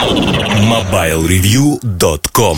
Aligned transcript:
MobileReview.com 0.00 2.56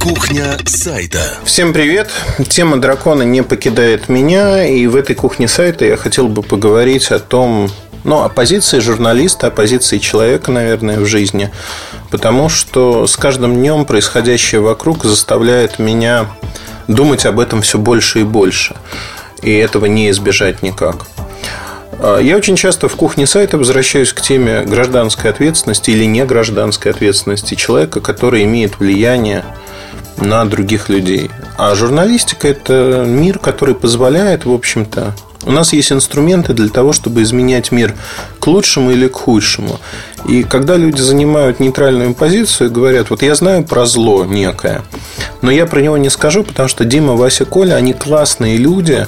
Кухня 0.00 0.58
сайта. 0.66 1.38
Всем 1.44 1.72
привет. 1.72 2.10
Тема 2.48 2.78
дракона 2.78 3.22
не 3.22 3.42
покидает 3.42 4.08
меня, 4.08 4.66
и 4.66 4.88
в 4.88 4.96
этой 4.96 5.14
кухне 5.14 5.46
сайта 5.46 5.84
я 5.84 5.96
хотел 5.96 6.26
бы 6.26 6.42
поговорить 6.42 7.12
о 7.12 7.20
том, 7.20 7.70
ну, 8.02 8.24
о 8.24 8.28
позиции 8.28 8.80
журналиста, 8.80 9.46
о 9.46 9.52
позиции 9.52 9.98
человека, 9.98 10.50
наверное, 10.50 10.98
в 10.98 11.06
жизни. 11.06 11.52
Потому 12.10 12.48
что 12.48 13.06
с 13.06 13.16
каждым 13.16 13.54
днем 13.54 13.84
происходящее 13.84 14.62
вокруг 14.62 15.04
заставляет 15.04 15.78
меня 15.78 16.26
думать 16.88 17.24
об 17.24 17.38
этом 17.38 17.62
все 17.62 17.78
больше 17.78 18.22
и 18.22 18.24
больше. 18.24 18.74
И 19.42 19.52
этого 19.52 19.86
не 19.86 20.10
избежать 20.10 20.62
никак. 20.62 21.06
А, 22.02 22.18
я 22.18 22.36
очень 22.36 22.56
часто 22.56 22.88
в 22.88 22.96
кухне 22.96 23.26
сайта 23.26 23.58
возвращаюсь 23.58 24.12
к 24.12 24.20
теме 24.20 24.62
гражданской 24.62 25.30
ответственности 25.30 25.90
или 25.90 26.04
не 26.04 26.24
гражданской 26.24 26.90
ответственности 26.90 27.54
человека, 27.54 28.00
который 28.00 28.42
имеет 28.42 28.80
влияние 28.80 29.44
на 30.16 30.44
других 30.44 30.88
людей. 30.88 31.30
А 31.56 31.74
журналистика– 31.76 32.48
это 32.48 33.04
мир, 33.06 33.38
который 33.38 33.76
позволяет, 33.76 34.44
в 34.44 34.52
общем-то, 34.52 35.14
у 35.44 35.50
нас 35.50 35.72
есть 35.72 35.90
инструменты 35.90 36.54
для 36.54 36.68
того, 36.68 36.92
чтобы 36.92 37.22
изменять 37.22 37.72
мир 37.72 37.94
к 38.38 38.46
лучшему 38.46 38.92
или 38.92 39.08
к 39.08 39.16
худшему. 39.16 39.80
И 40.28 40.44
когда 40.44 40.76
люди 40.76 41.00
занимают 41.00 41.58
нейтральную 41.58 42.14
позицию 42.14 42.68
и 42.68 42.72
говорят, 42.72 43.10
вот 43.10 43.22
я 43.22 43.34
знаю 43.34 43.64
про 43.64 43.86
зло 43.86 44.24
некое, 44.24 44.82
но 45.40 45.50
я 45.50 45.66
про 45.66 45.80
него 45.80 45.96
не 45.96 46.10
скажу, 46.10 46.44
потому 46.44 46.68
что 46.68 46.84
Дима, 46.84 47.14
Вася, 47.14 47.44
Коля, 47.44 47.74
они 47.74 47.92
классные 47.92 48.56
люди, 48.56 49.06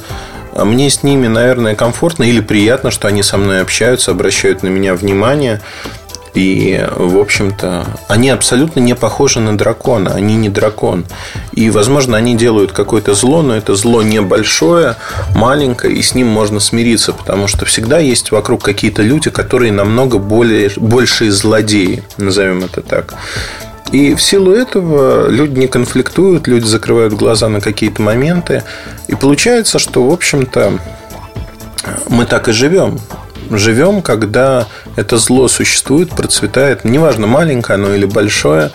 мне 0.55 0.91
с 0.91 1.03
ними, 1.03 1.27
наверное, 1.27 1.75
комфортно 1.75 2.25
или 2.25 2.41
приятно, 2.41 2.91
что 2.91 3.09
они 3.09 3.23
со 3.23 3.37
мной 3.37 3.61
общаются, 3.61 4.13
обращают 4.13 4.63
на 4.63 4.69
меня 4.69 4.95
внимание. 4.95 5.61
И, 6.35 6.85
в 6.97 7.19
общем-то, 7.19 7.87
они 8.09 8.29
абсолютно 8.29 8.81
не 8.81 8.95
похожи 8.97 9.39
на 9.39 9.57
дракона. 9.57 10.15
Они 10.15 10.35
не 10.35 10.49
дракон. 10.49 11.07
И, 11.53 11.71
возможно, 11.71 12.17
они 12.17 12.37
делают 12.37 12.73
какое-то 12.73 13.15
зло, 13.15 13.43
но 13.43 13.57
это 13.57 13.77
зло 13.77 14.03
небольшое, 14.03 14.97
маленькое, 15.35 15.95
и 15.95 16.03
с 16.03 16.15
ним 16.15 16.27
можно 16.27 16.59
смириться, 16.59 17.13
потому 17.13 17.47
что 17.47 17.65
всегда 17.67 17.99
есть 18.01 18.33
вокруг 18.33 18.65
какие-то 18.65 19.03
люди, 19.03 19.31
которые 19.31 19.71
намного 19.71 20.19
более, 20.19 20.71
большие 20.77 21.31
злодеи, 21.31 22.03
назовем 22.17 22.65
это 22.65 22.83
так. 22.83 23.15
И 23.93 24.15
в 24.15 24.23
силу 24.23 24.53
этого 24.53 25.29
люди 25.29 25.59
не 25.59 25.69
конфликтуют, 25.69 26.49
люди 26.49 26.65
закрывают 26.65 27.15
глаза 27.15 27.49
на 27.49 27.61
какие-то 27.61 28.03
моменты. 28.03 28.65
И 29.09 29.15
получается, 29.15 29.79
что, 29.79 30.09
в 30.09 30.13
общем-то, 30.13 30.79
мы 32.09 32.27
так 32.27 32.49
и 32.49 32.53
живем 32.53 32.99
живем, 33.51 34.03
когда 34.03 34.67
это 34.97 35.19
зло 35.19 35.49
существует, 35.49 36.11
процветает, 36.11 36.85
неважно, 36.85 37.27
маленькое 37.27 37.75
оно 37.77 37.95
или 37.95 38.07
большое, 38.07 38.71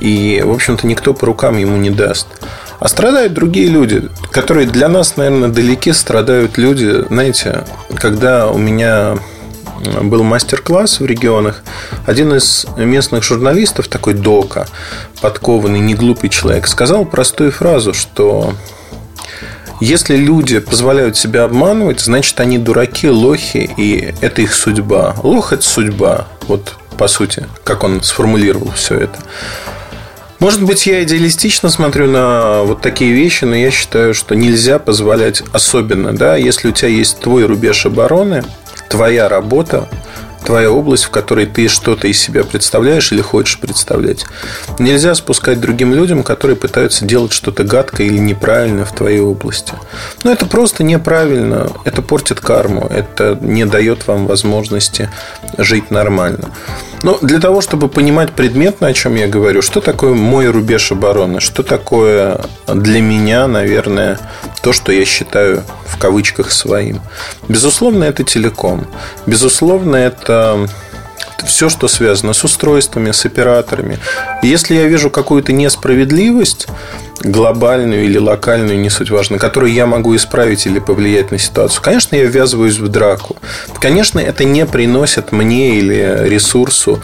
и, 0.00 0.42
в 0.44 0.50
общем-то, 0.50 0.86
никто 0.86 1.14
по 1.14 1.26
рукам 1.26 1.58
ему 1.58 1.76
не 1.76 1.90
даст. 1.90 2.26
А 2.78 2.88
страдают 2.88 3.34
другие 3.34 3.68
люди, 3.68 4.08
которые 4.30 4.66
для 4.66 4.88
нас, 4.88 5.16
наверное, 5.16 5.50
далеки 5.50 5.92
страдают 5.92 6.56
люди. 6.56 7.04
Знаете, 7.08 7.64
когда 7.96 8.50
у 8.50 8.56
меня 8.56 9.18
был 10.02 10.22
мастер-класс 10.22 11.00
в 11.00 11.06
регионах, 11.06 11.62
один 12.06 12.34
из 12.34 12.66
местных 12.76 13.22
журналистов, 13.22 13.88
такой 13.88 14.14
Дока, 14.14 14.66
подкованный, 15.20 15.80
неглупый 15.80 16.30
человек, 16.30 16.66
сказал 16.66 17.04
простую 17.04 17.52
фразу, 17.52 17.94
что 17.94 18.54
если 19.80 20.14
люди 20.16 20.58
позволяют 20.58 21.16
себя 21.16 21.44
обманывать, 21.44 22.00
значит, 22.00 22.38
они 22.38 22.58
дураки, 22.58 23.08
лохи, 23.08 23.70
и 23.78 24.14
это 24.20 24.42
их 24.42 24.52
судьба. 24.52 25.16
Лох– 25.22 25.52
это 25.54 25.62
судьба. 25.62 26.28
Вот, 26.48 26.74
по 26.98 27.08
сути, 27.08 27.46
как 27.64 27.82
он 27.82 28.02
сформулировал 28.02 28.72
все 28.72 28.96
это. 28.96 29.18
Может 30.38 30.62
быть, 30.62 30.86
я 30.86 31.02
идеалистично 31.02 31.70
смотрю 31.70 32.10
на 32.10 32.62
вот 32.62 32.80
такие 32.80 33.12
вещи, 33.12 33.44
но 33.44 33.54
я 33.54 33.70
считаю, 33.70 34.14
что 34.14 34.34
нельзя 34.34 34.78
позволять 34.78 35.42
особенно, 35.52 36.14
да, 36.14 36.36
если 36.36 36.68
у 36.68 36.72
тебя 36.72 36.88
есть 36.88 37.20
твой 37.20 37.44
рубеж 37.44 37.84
обороны, 37.86 38.42
твоя 38.90 39.28
работа, 39.28 39.88
твоя 40.44 40.70
область, 40.70 41.04
в 41.04 41.10
которой 41.10 41.46
ты 41.46 41.68
что-то 41.68 42.08
из 42.08 42.20
себя 42.20 42.44
представляешь 42.44 43.12
или 43.12 43.20
хочешь 43.20 43.58
представлять. 43.58 44.24
Нельзя 44.78 45.14
спускать 45.14 45.60
другим 45.60 45.94
людям, 45.94 46.22
которые 46.22 46.56
пытаются 46.56 47.04
делать 47.04 47.32
что-то 47.32 47.62
гадкое 47.64 48.08
или 48.08 48.18
неправильно 48.18 48.84
в 48.84 48.92
твоей 48.92 49.20
области. 49.20 49.72
Но 50.24 50.32
это 50.32 50.46
просто 50.46 50.82
неправильно, 50.82 51.70
это 51.84 52.02
портит 52.02 52.40
карму, 52.40 52.86
это 52.90 53.38
не 53.40 53.64
дает 53.64 54.06
вам 54.06 54.26
возможности 54.26 55.08
жить 55.56 55.90
нормально. 55.90 56.50
Но 57.02 57.18
для 57.22 57.38
того, 57.38 57.60
чтобы 57.60 57.88
понимать 57.88 58.32
предметно, 58.32 58.88
о 58.88 58.92
чем 58.92 59.14
я 59.14 59.26
говорю, 59.26 59.62
что 59.62 59.80
такое 59.80 60.14
мой 60.14 60.48
рубеж 60.48 60.92
обороны, 60.92 61.40
что 61.40 61.62
такое 61.62 62.40
для 62.66 63.00
меня, 63.00 63.46
наверное, 63.46 64.18
то, 64.62 64.72
что 64.72 64.92
я 64.92 65.04
считаю 65.04 65.62
в 65.86 65.98
кавычках 65.98 66.52
своим. 66.52 67.00
Безусловно, 67.48 68.04
это 68.04 68.22
телеком. 68.24 68.86
Безусловно, 69.26 69.96
это 69.96 70.68
все, 71.46 71.68
что 71.68 71.88
связано 71.88 72.32
с 72.32 72.44
устройствами, 72.44 73.10
с 73.10 73.24
операторами. 73.24 73.98
И 74.42 74.48
если 74.48 74.74
я 74.74 74.86
вижу 74.86 75.10
какую-то 75.10 75.52
несправедливость, 75.52 76.66
глобальную 77.22 78.04
или 78.04 78.18
локальную, 78.18 78.78
не 78.78 78.90
суть 78.90 79.10
важно, 79.10 79.38
которую 79.38 79.72
я 79.72 79.86
могу 79.86 80.16
исправить 80.16 80.66
или 80.66 80.78
повлиять 80.78 81.30
на 81.30 81.38
ситуацию, 81.38 81.82
конечно, 81.82 82.16
я 82.16 82.24
ввязываюсь 82.24 82.78
в 82.78 82.88
драку. 82.88 83.36
Конечно, 83.78 84.18
это 84.18 84.44
не 84.44 84.64
приносит 84.66 85.32
мне 85.32 85.78
или 85.78 86.28
ресурсу 86.28 87.02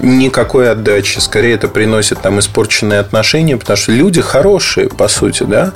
никакой 0.00 0.70
отдачи. 0.70 1.18
Скорее, 1.18 1.54
это 1.54 1.68
приносит 1.68 2.20
там 2.20 2.38
испорченные 2.38 3.00
отношения, 3.00 3.56
потому 3.56 3.76
что 3.76 3.92
люди 3.92 4.20
хорошие, 4.20 4.88
по 4.88 5.08
сути, 5.08 5.44
да. 5.44 5.72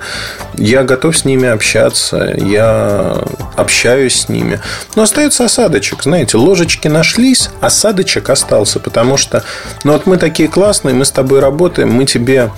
Я 0.54 0.84
готов 0.84 1.16
с 1.16 1.24
ними 1.24 1.48
общаться, 1.48 2.34
я 2.36 3.22
общаюсь 3.56 4.22
с 4.22 4.28
ними. 4.28 4.60
Но 4.96 5.02
остается 5.02 5.44
осадочек, 5.44 6.02
знаете, 6.02 6.36
ложечки 6.36 6.88
нашлись, 6.88 7.50
осадочек 7.60 8.01
остался, 8.30 8.80
потому 8.80 9.16
что, 9.16 9.44
ну 9.84 9.92
вот 9.92 10.06
мы 10.06 10.16
такие 10.16 10.48
классные, 10.48 10.94
мы 10.94 11.04
с 11.04 11.10
тобой 11.10 11.40
работаем, 11.40 11.90
мы 11.90 12.04
тебе 12.04 12.50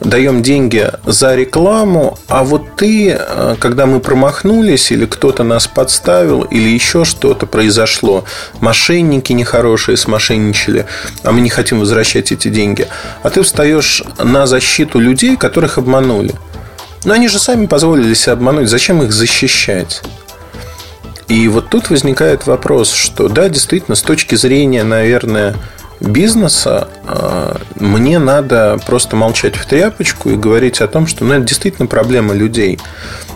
даем 0.00 0.42
деньги 0.42 0.90
за 1.04 1.34
рекламу, 1.34 2.18
а 2.28 2.44
вот 2.44 2.76
ты, 2.76 3.16
э, 3.18 3.56
когда 3.58 3.86
мы 3.86 4.00
промахнулись, 4.00 4.90
или 4.92 5.06
кто-то 5.06 5.44
нас 5.44 5.66
подставил, 5.66 6.42
или 6.42 6.68
еще 6.68 7.04
что-то 7.04 7.46
произошло, 7.46 8.24
мошенники 8.60 9.32
нехорошие 9.32 9.96
смошенничали, 9.96 10.86
а 11.22 11.32
мы 11.32 11.40
не 11.40 11.50
хотим 11.50 11.80
возвращать 11.80 12.32
эти 12.32 12.48
деньги, 12.48 12.88
а 13.22 13.30
ты 13.30 13.42
встаешь 13.42 14.02
на 14.18 14.46
защиту 14.46 14.98
людей, 14.98 15.36
которых 15.36 15.78
обманули. 15.78 16.34
Но 17.04 17.14
они 17.14 17.28
же 17.28 17.38
сами 17.38 17.66
позволили 17.66 18.14
себя 18.14 18.34
обмануть, 18.34 18.68
зачем 18.68 19.02
их 19.02 19.12
защищать? 19.12 20.02
И 21.30 21.46
вот 21.46 21.68
тут 21.68 21.90
возникает 21.90 22.48
вопрос, 22.48 22.90
что 22.90 23.28
да, 23.28 23.48
действительно, 23.48 23.94
с 23.94 24.02
точки 24.02 24.34
зрения, 24.34 24.82
наверное, 24.82 25.54
бизнеса 26.00 26.88
а, 27.06 27.60
мне 27.76 28.18
надо 28.18 28.80
просто 28.84 29.14
молчать 29.14 29.54
в 29.54 29.64
тряпочку 29.64 30.30
и 30.30 30.36
говорить 30.36 30.80
о 30.80 30.88
том, 30.88 31.06
что 31.06 31.24
ну, 31.24 31.34
это 31.34 31.44
действительно 31.44 31.86
проблема 31.86 32.34
людей. 32.34 32.80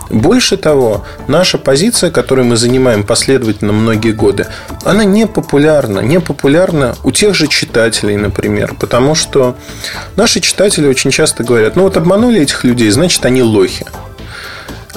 Больше 0.09 0.57
того, 0.57 1.05
наша 1.29 1.57
позиция, 1.57 2.11
которую 2.11 2.47
мы 2.47 2.57
занимаем 2.57 3.05
последовательно 3.05 3.71
многие 3.71 4.11
годы, 4.11 4.47
она 4.83 5.05
не 5.05 5.25
популярна. 5.25 6.01
Не 6.01 6.19
популярна 6.19 6.97
у 7.03 7.13
тех 7.13 7.33
же 7.33 7.47
читателей, 7.47 8.17
например. 8.17 8.75
Потому 8.77 9.15
что 9.15 9.55
наши 10.17 10.41
читатели 10.41 10.85
очень 10.85 11.11
часто 11.11 11.45
говорят, 11.45 11.77
ну 11.77 11.83
вот 11.83 11.95
обманули 11.95 12.41
этих 12.41 12.65
людей, 12.65 12.89
значит 12.89 13.25
они 13.25 13.41
лохи. 13.41 13.85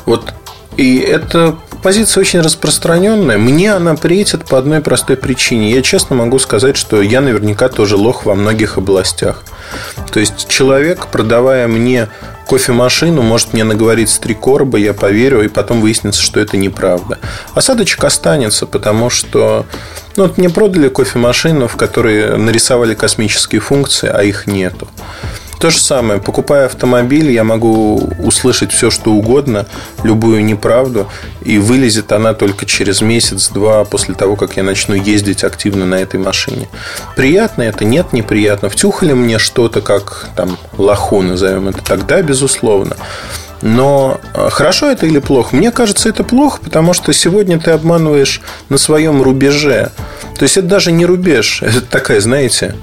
Вот 0.05 0.35
и 0.77 0.99
это 0.99 1.57
позиция 1.83 2.21
очень 2.21 2.41
распространенная. 2.41 3.39
Мне 3.39 3.73
она 3.73 3.95
претит 3.95 4.45
по 4.45 4.59
одной 4.59 4.81
простой 4.81 5.17
причине. 5.17 5.73
Я 5.73 5.83
честно 5.83 6.17
могу 6.17 6.39
сказать, 6.39 6.77
что 6.77 7.03
я 7.03 7.21
наверняка 7.21 7.69
тоже 7.69 7.97
лох 7.97 8.25
во 8.25 8.35
многих 8.35 8.79
областях. 8.79 9.45
То 10.13 10.21
есть 10.21 10.49
человек, 10.49 11.09
продавая 11.09 11.69
мне 11.69 12.09
кофемашину, 12.49 13.23
может 13.23 13.53
мне 13.53 13.65
наговорить 13.65 14.09
с 14.09 14.19
три 14.19 14.35
короба, 14.35 14.79
я 14.79 14.95
поверю, 14.95 15.45
и 15.45 15.49
потом 15.49 15.81
выяснится, 15.81 16.23
что 16.23 16.41
это 16.41 16.57
неправда. 16.57 17.19
Осадочек 17.55 18.03
останется, 18.05 18.67
потому 18.67 19.11
что 19.11 19.67
ну, 20.17 20.25
вот 20.25 20.39
мне 20.39 20.51
продали 20.51 20.89
кофемашину, 20.89 21.69
в 21.69 21.77
которой 21.77 22.39
нарисовали 22.39 22.95
космические 22.95 23.61
функции, 23.61 24.11
а 24.13 24.23
их 24.23 24.47
нету. 24.47 24.89
То 25.59 25.71
же 25.71 25.79
самое, 25.81 26.21
покупая 26.21 26.67
автомобиль, 26.67 27.33
я 27.33 27.43
могу 27.43 27.97
услышать 28.19 28.73
все, 28.73 28.91
что 28.91 29.11
угодно, 29.11 29.67
любую 30.05 30.45
неправду, 30.45 31.09
и 31.43 31.59
вылезет 31.59 32.13
она 32.13 32.33
только 32.33 32.65
через 32.65 33.01
месяц-два 33.01 33.85
после 33.85 34.15
того, 34.15 34.37
как 34.37 34.57
я 34.57 34.63
начну 34.63 34.95
ездить 34.95 35.43
активно 35.43 35.85
на 35.85 35.97
этой 35.97 36.21
машине. 36.21 36.69
Приятно 37.17 37.63
это? 37.63 37.85
Нет, 37.85 38.13
неприятно. 38.13 38.69
Втюхали 38.69 39.15
мне 39.15 39.39
что-то, 39.39 39.81
как 39.81 40.29
там 40.37 40.59
лоху, 40.77 41.23
назовем 41.23 41.69
это 41.69 41.83
тогда, 41.83 42.23
безусловно. 42.23 42.97
Но 43.63 44.21
а, 44.35 44.51
хорошо 44.51 44.91
это 44.91 45.07
или 45.07 45.19
плохо? 45.19 45.57
Мне 45.57 45.73
кажется, 45.73 46.09
это 46.09 46.23
плохо, 46.25 46.61
потому 46.63 46.93
что 46.93 47.13
сегодня 47.13 47.59
ты 47.59 47.73
обманываешь 47.73 48.41
на 48.69 48.79
своем 48.79 49.23
рубеже. 49.23 49.91
То 50.39 50.45
есть 50.45 50.57
это 50.57 50.69
даже 50.69 50.93
не 50.93 51.05
рубеж, 51.05 51.63
это 51.63 51.81
такая, 51.81 52.21
знаете, 52.21 52.77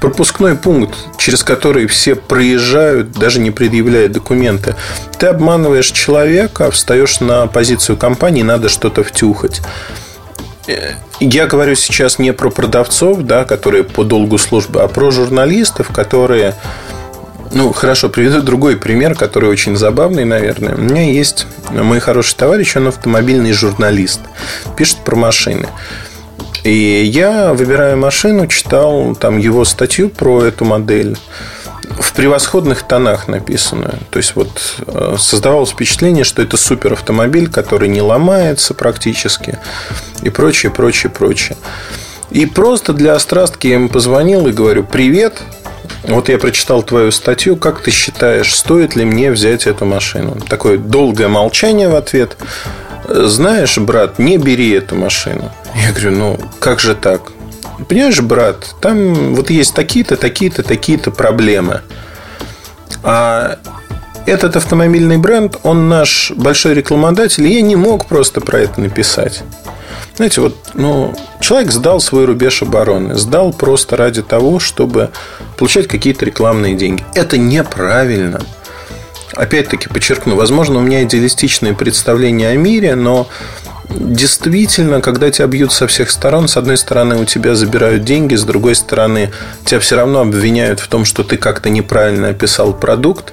пропускной 0.00 0.56
пункт, 0.56 0.96
через 1.18 1.42
который 1.42 1.86
все 1.86 2.14
проезжают, 2.14 3.12
даже 3.12 3.40
не 3.40 3.50
предъявляя 3.50 4.08
документы. 4.08 4.74
Ты 5.18 5.26
обманываешь 5.26 5.90
человека, 5.90 6.70
встаешь 6.70 7.20
на 7.20 7.46
позицию 7.46 7.96
компании, 7.96 8.42
надо 8.42 8.68
что-то 8.68 9.04
втюхать. 9.04 9.60
Э, 10.66 10.92
я 11.20 11.46
говорю 11.46 11.74
сейчас 11.74 12.18
не 12.18 12.32
про 12.32 12.50
продавцов, 12.50 13.22
да, 13.22 13.44
которые 13.44 13.84
по 13.84 14.04
долгу 14.04 14.38
службы, 14.38 14.80
а 14.82 14.88
про 14.88 15.10
журналистов, 15.10 15.88
которые 15.92 16.54
ну, 17.54 17.72
хорошо, 17.72 18.08
приведу 18.08 18.42
другой 18.42 18.76
пример, 18.76 19.14
который 19.14 19.48
очень 19.48 19.76
забавный, 19.76 20.24
наверное. 20.24 20.74
У 20.74 20.80
меня 20.80 21.02
есть 21.02 21.46
мой 21.70 22.00
хороший 22.00 22.34
товарищ, 22.36 22.76
он 22.76 22.88
автомобильный 22.88 23.52
журналист, 23.52 24.20
пишет 24.76 24.98
про 24.98 25.16
машины. 25.16 25.68
И 26.64 27.04
я, 27.04 27.54
выбирая 27.54 27.94
машину, 27.94 28.46
читал 28.48 29.14
там 29.14 29.38
его 29.38 29.64
статью 29.64 30.08
про 30.08 30.42
эту 30.42 30.64
модель 30.64 31.16
в 32.00 32.12
превосходных 32.14 32.82
тонах 32.82 33.28
написанную. 33.28 33.98
То 34.10 34.16
есть 34.16 34.34
вот 34.34 34.82
э, 34.86 35.16
создавалось 35.18 35.70
впечатление, 35.70 36.24
что 36.24 36.42
это 36.42 36.56
супер 36.56 36.94
автомобиль, 36.94 37.50
который 37.50 37.88
не 37.88 38.00
ломается 38.00 38.74
практически 38.74 39.58
и 40.22 40.30
прочее, 40.30 40.72
прочее, 40.72 41.10
прочее. 41.10 41.56
И 42.30 42.46
просто 42.46 42.94
для 42.94 43.14
острастки 43.14 43.66
я 43.66 43.74
ему 43.74 43.88
позвонил 43.88 44.46
и 44.48 44.52
говорю, 44.52 44.84
привет, 44.84 45.42
вот 46.06 46.28
я 46.28 46.38
прочитал 46.38 46.82
твою 46.82 47.10
статью, 47.10 47.56
как 47.56 47.80
ты 47.80 47.90
считаешь, 47.90 48.54
стоит 48.54 48.96
ли 48.96 49.04
мне 49.04 49.30
взять 49.30 49.66
эту 49.66 49.84
машину? 49.84 50.36
Такое 50.48 50.78
долгое 50.78 51.28
молчание 51.28 51.88
в 51.88 51.96
ответ. 51.96 52.36
Знаешь, 53.08 53.78
брат, 53.78 54.18
не 54.18 54.38
бери 54.38 54.70
эту 54.70 54.96
машину. 54.96 55.50
Я 55.74 55.92
говорю, 55.92 56.10
ну 56.12 56.40
как 56.58 56.80
же 56.80 56.94
так? 56.94 57.32
Понимаешь, 57.88 58.20
брат, 58.20 58.74
там 58.80 59.34
вот 59.34 59.50
есть 59.50 59.74
такие-то, 59.74 60.16
такие-то, 60.16 60.62
такие-то 60.62 61.10
проблемы. 61.10 61.80
А 63.02 63.58
этот 64.26 64.56
автомобильный 64.56 65.18
бренд, 65.18 65.58
он 65.62 65.88
наш 65.88 66.30
большой 66.30 66.74
рекламодатель, 66.74 67.46
и 67.46 67.54
я 67.54 67.62
не 67.62 67.76
мог 67.76 68.06
просто 68.06 68.40
про 68.40 68.60
это 68.60 68.80
написать. 68.80 69.42
Знаете, 70.16 70.40
вот, 70.42 70.56
ну, 70.74 71.12
человек 71.40 71.72
сдал 71.72 72.00
свой 72.00 72.24
рубеж 72.24 72.62
обороны, 72.62 73.16
сдал 73.16 73.52
просто 73.52 73.96
ради 73.96 74.22
того, 74.22 74.60
чтобы 74.60 75.10
получать 75.58 75.88
какие-то 75.88 76.24
рекламные 76.24 76.74
деньги. 76.74 77.04
Это 77.14 77.36
неправильно. 77.36 78.40
Опять-таки 79.32 79.88
подчеркну, 79.88 80.36
возможно, 80.36 80.78
у 80.78 80.82
меня 80.82 81.02
идеалистичные 81.02 81.74
представления 81.74 82.50
о 82.50 82.56
мире, 82.56 82.94
но 82.94 83.26
действительно, 83.90 85.00
когда 85.00 85.30
тебя 85.32 85.48
бьют 85.48 85.72
со 85.72 85.88
всех 85.88 86.10
сторон, 86.10 86.46
с 86.46 86.56
одной 86.56 86.76
стороны 86.76 87.16
у 87.16 87.24
тебя 87.24 87.56
забирают 87.56 88.04
деньги, 88.04 88.36
с 88.36 88.44
другой 88.44 88.76
стороны 88.76 89.32
тебя 89.64 89.80
все 89.80 89.96
равно 89.96 90.20
обвиняют 90.20 90.78
в 90.78 90.86
том, 90.86 91.04
что 91.04 91.24
ты 91.24 91.36
как-то 91.36 91.70
неправильно 91.70 92.28
описал 92.28 92.72
продукт, 92.72 93.32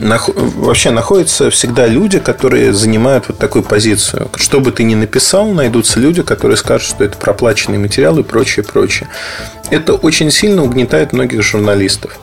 вообще 0.00 0.90
находятся 0.90 1.50
всегда 1.50 1.86
люди, 1.86 2.18
которые 2.18 2.72
занимают 2.72 3.28
вот 3.28 3.38
такую 3.38 3.62
позицию. 3.62 4.30
Что 4.36 4.60
бы 4.60 4.72
ты 4.72 4.84
ни 4.84 4.94
написал, 4.94 5.46
найдутся 5.50 6.00
люди, 6.00 6.22
которые 6.22 6.56
скажут, 6.56 6.88
что 6.88 7.04
это 7.04 7.16
проплаченный 7.16 7.78
материал 7.78 8.18
и 8.18 8.22
прочее, 8.22 8.64
прочее. 8.64 9.08
Это 9.70 9.94
очень 9.94 10.30
сильно 10.30 10.62
угнетает 10.62 11.12
многих 11.12 11.42
журналистов. 11.42 12.18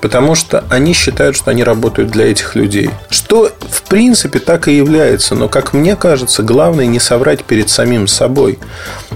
Потому 0.00 0.34
что 0.34 0.64
они 0.68 0.92
считают, 0.92 1.34
что 1.34 1.50
они 1.50 1.64
работают 1.64 2.10
для 2.10 2.30
этих 2.30 2.56
людей. 2.56 2.90
Что, 3.08 3.50
в 3.70 3.82
принципе, 3.84 4.38
так 4.38 4.68
и 4.68 4.76
является. 4.76 5.34
Но, 5.34 5.48
как 5.48 5.72
мне 5.72 5.96
кажется, 5.96 6.42
главное 6.42 6.84
не 6.84 7.00
соврать 7.00 7.42
перед 7.44 7.70
самим 7.70 8.06
собой. 8.06 8.58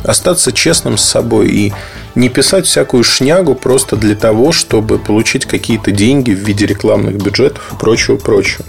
Остаться 0.05 0.51
честным 0.51 0.97
с 0.97 1.05
собой 1.05 1.49
и 1.49 1.73
не 2.19 2.29
писать 2.29 2.67
всякую 2.67 3.05
шнягу 3.05 3.55
просто 3.55 3.94
для 3.94 4.17
того, 4.17 4.50
чтобы 4.50 4.99
получить 4.99 5.47
какие-то 5.47 5.93
деньги 5.93 6.32
в 6.32 6.38
виде 6.38 6.67
рекламных 6.67 7.15
бюджетов 7.15 7.73
и 7.73 7.76
прочего, 7.76 8.17
прочего. 8.17 8.65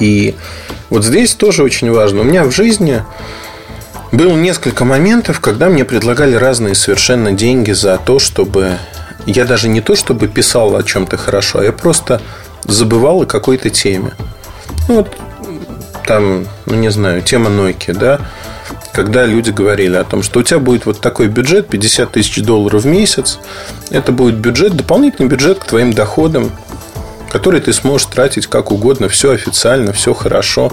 И 0.00 0.34
вот 0.90 1.04
здесь 1.04 1.34
тоже 1.34 1.62
очень 1.62 1.92
важно. 1.92 2.22
У 2.22 2.24
меня 2.24 2.42
в 2.42 2.50
жизни 2.50 3.04
было 4.10 4.34
несколько 4.34 4.84
моментов, 4.84 5.38
когда 5.38 5.68
мне 5.68 5.84
предлагали 5.84 6.34
разные 6.34 6.74
совершенно 6.74 7.32
деньги 7.32 7.70
за 7.70 7.96
то, 7.96 8.18
чтобы 8.18 8.76
я 9.24 9.44
даже 9.44 9.68
не 9.68 9.80
то, 9.80 9.94
чтобы 9.94 10.26
писал 10.26 10.74
о 10.74 10.82
чем-то 10.82 11.16
хорошо, 11.16 11.60
а 11.60 11.64
я 11.64 11.72
просто 11.72 12.20
забывал 12.64 13.22
о 13.22 13.26
какой-то 13.26 13.70
теме. 13.70 14.14
Ну, 14.88 14.96
вот 14.96 15.16
там, 16.08 16.48
ну 16.66 16.74
не 16.74 16.90
знаю, 16.90 17.22
тема 17.22 17.50
Nokia, 17.50 17.96
да, 17.96 18.20
когда 18.92 19.24
люди 19.24 19.50
говорили 19.50 19.96
о 19.96 20.04
том, 20.04 20.22
что 20.22 20.40
у 20.40 20.42
тебя 20.42 20.58
будет 20.58 20.86
вот 20.86 21.00
такой 21.00 21.28
бюджет, 21.28 21.68
50 21.68 22.12
тысяч 22.12 22.42
долларов 22.42 22.82
в 22.82 22.86
месяц, 22.86 23.38
это 23.90 24.12
будет 24.12 24.36
бюджет, 24.36 24.76
дополнительный 24.76 25.28
бюджет 25.28 25.58
к 25.58 25.64
твоим 25.64 25.92
доходам, 25.92 26.52
который 27.30 27.60
ты 27.60 27.72
сможешь 27.72 28.06
тратить 28.08 28.46
как 28.46 28.70
угодно, 28.70 29.08
все 29.08 29.32
официально, 29.32 29.92
все 29.92 30.12
хорошо. 30.12 30.70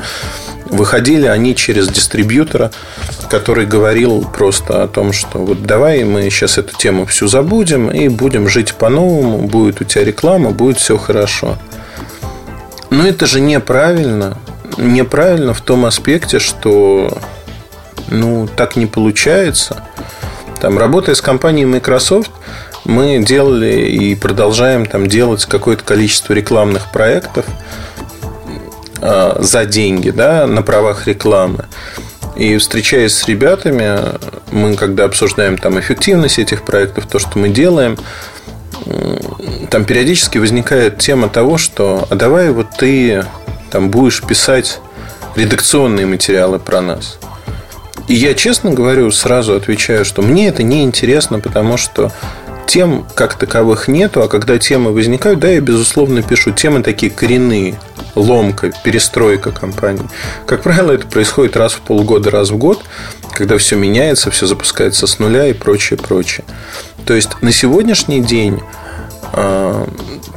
Выходили 0.66 1.26
они 1.26 1.56
через 1.56 1.88
дистрибьютора, 1.88 2.72
который 3.30 3.66
говорил 3.66 4.22
просто 4.22 4.84
о 4.84 4.88
том, 4.88 5.14
что 5.14 5.40
вот 5.40 5.64
давай 5.64 6.04
мы 6.04 6.30
сейчас 6.30 6.58
эту 6.58 6.78
тему 6.78 7.06
всю 7.06 7.28
забудем 7.28 7.90
и 7.90 8.08
будем 8.10 8.48
жить 8.48 8.74
по-новому, 8.74 9.48
будет 9.48 9.82
у 9.82 9.86
тебя 9.86 10.04
реклама, 10.04 10.52
будет 10.52 10.78
все 10.78 10.98
хорошо. 10.98 11.58
Но 12.90 13.08
это 13.08 13.26
же 13.26 13.40
неправильно. 13.40 14.38
Неправильно 14.78 15.54
в 15.54 15.62
том 15.62 15.86
аспекте, 15.86 16.40
что 16.40 17.18
ну, 18.10 18.48
так 18.48 18.76
не 18.76 18.86
получается. 18.86 19.84
Там, 20.62 20.78
работая 20.78 21.16
с 21.16 21.22
компанией 21.22 21.66
Microsoft, 21.66 22.32
мы 22.86 23.20
делали 23.20 23.88
и 23.88 24.16
продолжаем 24.16 24.86
там 24.86 25.08
делать 25.08 25.46
какое-то 25.46 25.84
количество 25.84 26.34
рекламных 26.34 26.92
проектов 26.92 27.46
э, 29.02 29.38
за 29.40 29.66
деньги, 29.66 30.10
да, 30.10 30.48
на 30.48 30.62
правах 30.62 31.08
рекламы. 31.08 31.66
И 32.36 32.58
встречаясь 32.58 33.16
с 33.16 33.28
ребятами, 33.28 34.00
мы 34.52 34.76
когда 34.76 35.06
обсуждаем 35.06 35.58
там 35.58 35.80
эффективность 35.80 36.40
этих 36.40 36.64
проектов, 36.64 37.06
то, 37.08 37.20
что 37.20 37.38
мы 37.38 37.50
делаем, 37.50 37.98
там 39.70 39.86
периодически 39.86 40.38
возникает 40.38 41.00
тема 41.00 41.30
того, 41.30 41.58
что 41.58 42.08
а 42.10 42.16
давай 42.16 42.52
вот 42.52 42.68
ты 42.78 43.26
там 43.72 43.90
будешь 43.90 44.22
писать 44.24 44.80
редакционные 45.36 46.06
материалы 46.06 46.60
про 46.60 46.82
нас. 46.82 47.20
И 48.10 48.16
я 48.16 48.34
честно 48.34 48.72
говорю, 48.72 49.12
сразу 49.12 49.54
отвечаю, 49.54 50.04
что 50.04 50.24
мне 50.24 50.48
это 50.48 50.64
не 50.64 50.84
интересно, 50.84 51.40
потому 51.40 51.78
что 51.78 52.12
тем 52.66 53.06
как 53.14 53.36
таковых 53.36 53.88
нету, 53.88 54.24
а 54.24 54.28
когда 54.28 54.58
темы 54.58 54.92
возникают, 54.92 55.40
да, 55.40 55.50
я 55.50 55.62
безусловно 55.62 56.24
пишу. 56.24 56.52
Темы 56.52 56.82
такие 56.82 57.12
коренные, 57.12 57.80
ломка, 58.16 58.72
перестройка 58.84 59.52
компании. 59.52 60.10
Как 60.48 60.64
правило, 60.64 60.92
это 60.92 61.06
происходит 61.06 61.56
раз 61.56 61.74
в 61.74 61.82
полгода, 61.82 62.32
раз 62.32 62.50
в 62.50 62.58
год, 62.58 62.82
когда 63.32 63.60
все 63.60 63.76
меняется, 63.76 64.32
все 64.32 64.48
запускается 64.48 65.06
с 65.06 65.20
нуля 65.20 65.48
и 65.48 65.54
прочее, 65.54 66.00
прочее. 66.00 66.46
То 67.06 67.14
есть 67.14 67.30
на 67.42 67.52
сегодняшний 67.52 68.22
день 68.22 68.60
а, 69.34 69.88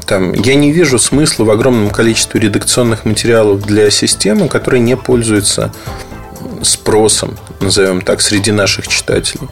там, 0.06 0.34
я 0.34 0.56
не 0.56 0.72
вижу 0.72 0.98
смысла 0.98 1.44
в 1.44 1.50
огромном 1.50 1.88
количестве 1.88 2.38
редакционных 2.38 3.06
материалов 3.06 3.62
для 3.62 3.90
системы, 3.90 4.48
которая 4.48 4.82
не 4.82 4.94
пользуется 4.94 5.72
спросом, 6.64 7.36
назовем 7.60 8.00
так, 8.00 8.20
среди 8.20 8.52
наших 8.52 8.88
читателей. 8.88 9.48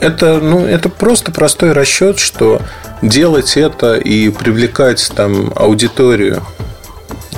Это, 0.00 0.38
ну, 0.38 0.64
это 0.64 0.88
просто 0.88 1.30
простой 1.30 1.72
расчет, 1.72 2.18
что 2.18 2.62
делать 3.02 3.56
это 3.56 3.96
и 3.96 4.30
привлекать 4.30 5.12
там 5.14 5.52
аудиторию 5.54 6.42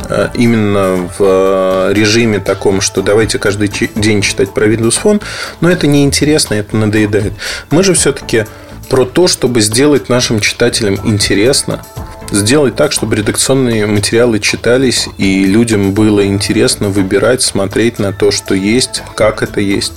э, 0.09 0.29
именно 0.35 1.09
в 1.19 1.21
э, 1.21 1.93
режиме 1.93 2.39
таком, 2.39 2.81
что 2.81 3.03
давайте 3.03 3.39
каждый 3.39 3.69
день 3.97 4.23
читать 4.23 4.55
про 4.55 4.67
Windows 4.67 5.01
Phone, 5.03 5.21
но 5.61 5.71
это 5.71 5.89
неинтересно, 5.89 6.55
это 6.55 6.77
надоедает. 6.77 7.33
Мы 7.71 7.83
же 7.83 7.95
все-таки 7.95 8.47
про 8.89 9.05
то, 9.05 9.27
чтобы 9.27 9.61
сделать 9.61 10.09
нашим 10.09 10.39
читателям 10.39 11.01
интересно, 11.05 11.85
сделать 12.33 12.75
так, 12.75 12.93
чтобы 12.93 13.17
редакционные 13.17 13.87
материалы 13.87 14.41
читались 14.41 15.09
и 15.19 15.45
людям 15.45 15.93
было 15.93 16.27
интересно 16.27 16.89
выбирать, 16.89 17.43
смотреть 17.43 17.99
на 17.99 18.13
то, 18.13 18.31
что 18.31 18.55
есть, 18.55 19.03
как 19.15 19.43
это 19.43 19.61
есть 19.61 19.93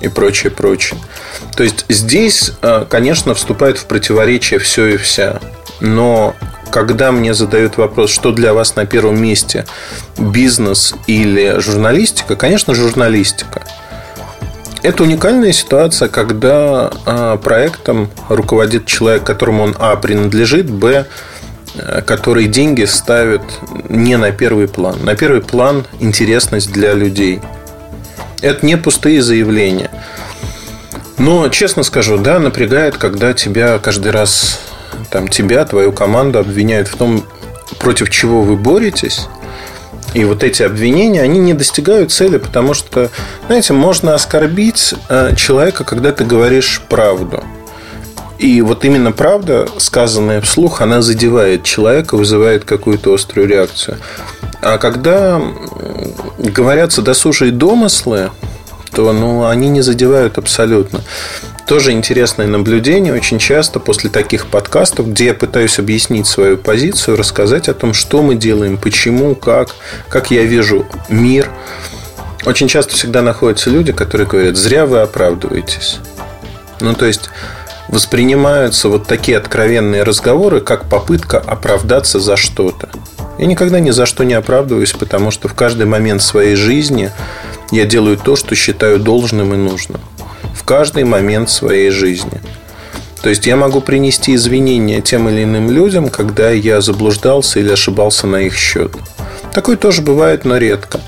и 0.00 0.08
прочее, 0.08 0.50
прочее. 0.50 0.98
То 1.56 1.62
есть 1.62 1.84
здесь, 1.88 2.52
э, 2.62 2.86
конечно, 2.88 3.34
вступает 3.34 3.78
в 3.78 3.86
противоречие 3.86 4.58
все 4.58 4.86
и 4.86 4.96
вся. 4.96 5.38
Но 5.80 6.34
когда 6.70 7.12
мне 7.12 7.34
задают 7.34 7.76
вопрос, 7.76 8.10
что 8.10 8.32
для 8.32 8.52
вас 8.54 8.74
на 8.74 8.86
первом 8.86 9.22
месте, 9.22 9.66
бизнес 10.18 10.94
или 11.06 11.60
журналистика, 11.60 12.34
конечно, 12.34 12.74
журналистика. 12.74 13.62
Это 14.82 15.04
уникальная 15.04 15.52
ситуация, 15.52 16.08
когда 16.08 16.90
а, 17.06 17.36
проектом 17.36 18.10
руководит 18.28 18.86
человек, 18.86 19.22
которому 19.22 19.62
он 19.62 19.76
А 19.78 19.94
принадлежит, 19.94 20.68
Б 20.68 21.06
э, 21.06 21.31
которые 22.06 22.48
деньги 22.48 22.84
ставят 22.84 23.42
не 23.88 24.16
на 24.16 24.30
первый 24.32 24.68
план. 24.68 25.04
На 25.04 25.14
первый 25.14 25.40
план 25.40 25.86
интересность 26.00 26.72
для 26.72 26.92
людей. 26.92 27.40
Это 28.40 28.66
не 28.66 28.76
пустые 28.76 29.22
заявления. 29.22 29.90
Но, 31.18 31.48
честно 31.48 31.82
скажу, 31.82 32.18
да, 32.18 32.38
напрягает, 32.38 32.96
когда 32.96 33.32
тебя 33.32 33.78
каждый 33.78 34.10
раз, 34.10 34.60
там, 35.10 35.28
тебя, 35.28 35.64
твою 35.64 35.92
команду 35.92 36.40
обвиняют 36.40 36.88
в 36.88 36.96
том, 36.96 37.24
против 37.78 38.10
чего 38.10 38.42
вы 38.42 38.56
боретесь. 38.56 39.28
И 40.14 40.24
вот 40.24 40.42
эти 40.42 40.62
обвинения, 40.62 41.22
они 41.22 41.38
не 41.38 41.54
достигают 41.54 42.12
цели, 42.12 42.36
потому 42.36 42.74
что, 42.74 43.10
знаете, 43.46 43.72
можно 43.72 44.14
оскорбить 44.14 44.94
э, 45.08 45.34
человека, 45.36 45.84
когда 45.84 46.12
ты 46.12 46.24
говоришь 46.24 46.82
правду. 46.88 47.42
И 48.42 48.60
вот 48.60 48.84
именно 48.84 49.12
правда, 49.12 49.68
сказанная 49.78 50.40
вслух, 50.40 50.80
она 50.80 51.00
задевает 51.00 51.62
человека, 51.62 52.16
вызывает 52.16 52.64
какую-то 52.64 53.14
острую 53.14 53.46
реакцию. 53.46 53.98
А 54.60 54.78
когда 54.78 55.40
говорятся 56.38 57.02
досужие 57.02 57.52
домыслы, 57.52 58.32
то 58.90 59.12
ну, 59.12 59.46
они 59.46 59.68
не 59.68 59.80
задевают 59.80 60.38
абсолютно. 60.38 61.02
Тоже 61.68 61.92
интересное 61.92 62.48
наблюдение. 62.48 63.14
Очень 63.14 63.38
часто 63.38 63.78
после 63.78 64.10
таких 64.10 64.48
подкастов, 64.48 65.10
где 65.10 65.26
я 65.26 65.34
пытаюсь 65.34 65.78
объяснить 65.78 66.26
свою 66.26 66.56
позицию, 66.56 67.16
рассказать 67.16 67.68
о 67.68 67.74
том, 67.74 67.94
что 67.94 68.24
мы 68.24 68.34
делаем, 68.34 68.76
почему, 68.76 69.36
как, 69.36 69.68
как 70.08 70.32
я 70.32 70.42
вижу 70.42 70.84
мир. 71.08 71.48
Очень 72.44 72.66
часто 72.66 72.94
всегда 72.94 73.22
находятся 73.22 73.70
люди, 73.70 73.92
которые 73.92 74.26
говорят, 74.26 74.56
зря 74.56 74.84
вы 74.84 74.98
оправдываетесь. 74.98 75.98
Ну, 76.80 76.94
то 76.94 77.06
есть, 77.06 77.30
воспринимаются 77.88 78.88
вот 78.88 79.06
такие 79.06 79.38
откровенные 79.38 80.02
разговоры, 80.02 80.60
как 80.60 80.88
попытка 80.88 81.38
оправдаться 81.38 82.20
за 82.20 82.36
что-то. 82.36 82.88
Я 83.38 83.46
никогда 83.46 83.80
ни 83.80 83.90
за 83.90 84.06
что 84.06 84.24
не 84.24 84.34
оправдываюсь, 84.34 84.92
потому 84.92 85.30
что 85.30 85.48
в 85.48 85.54
каждый 85.54 85.86
момент 85.86 86.22
своей 86.22 86.54
жизни 86.54 87.10
я 87.70 87.84
делаю 87.86 88.16
то, 88.16 88.36
что 88.36 88.54
считаю 88.54 88.98
должным 88.98 89.54
и 89.54 89.56
нужным. 89.56 90.00
В 90.54 90.64
каждый 90.64 91.04
момент 91.04 91.50
своей 91.50 91.90
жизни. 91.90 92.40
То 93.22 93.28
есть 93.28 93.46
я 93.46 93.56
могу 93.56 93.80
принести 93.80 94.34
извинения 94.34 95.00
тем 95.00 95.28
или 95.28 95.44
иным 95.44 95.70
людям, 95.70 96.08
когда 96.08 96.50
я 96.50 96.80
заблуждался 96.80 97.60
или 97.60 97.72
ошибался 97.72 98.26
на 98.26 98.36
их 98.42 98.56
счет. 98.56 98.92
Такое 99.52 99.76
тоже 99.76 100.02
бывает, 100.02 100.44
но 100.44 100.56
редко. 100.56 101.00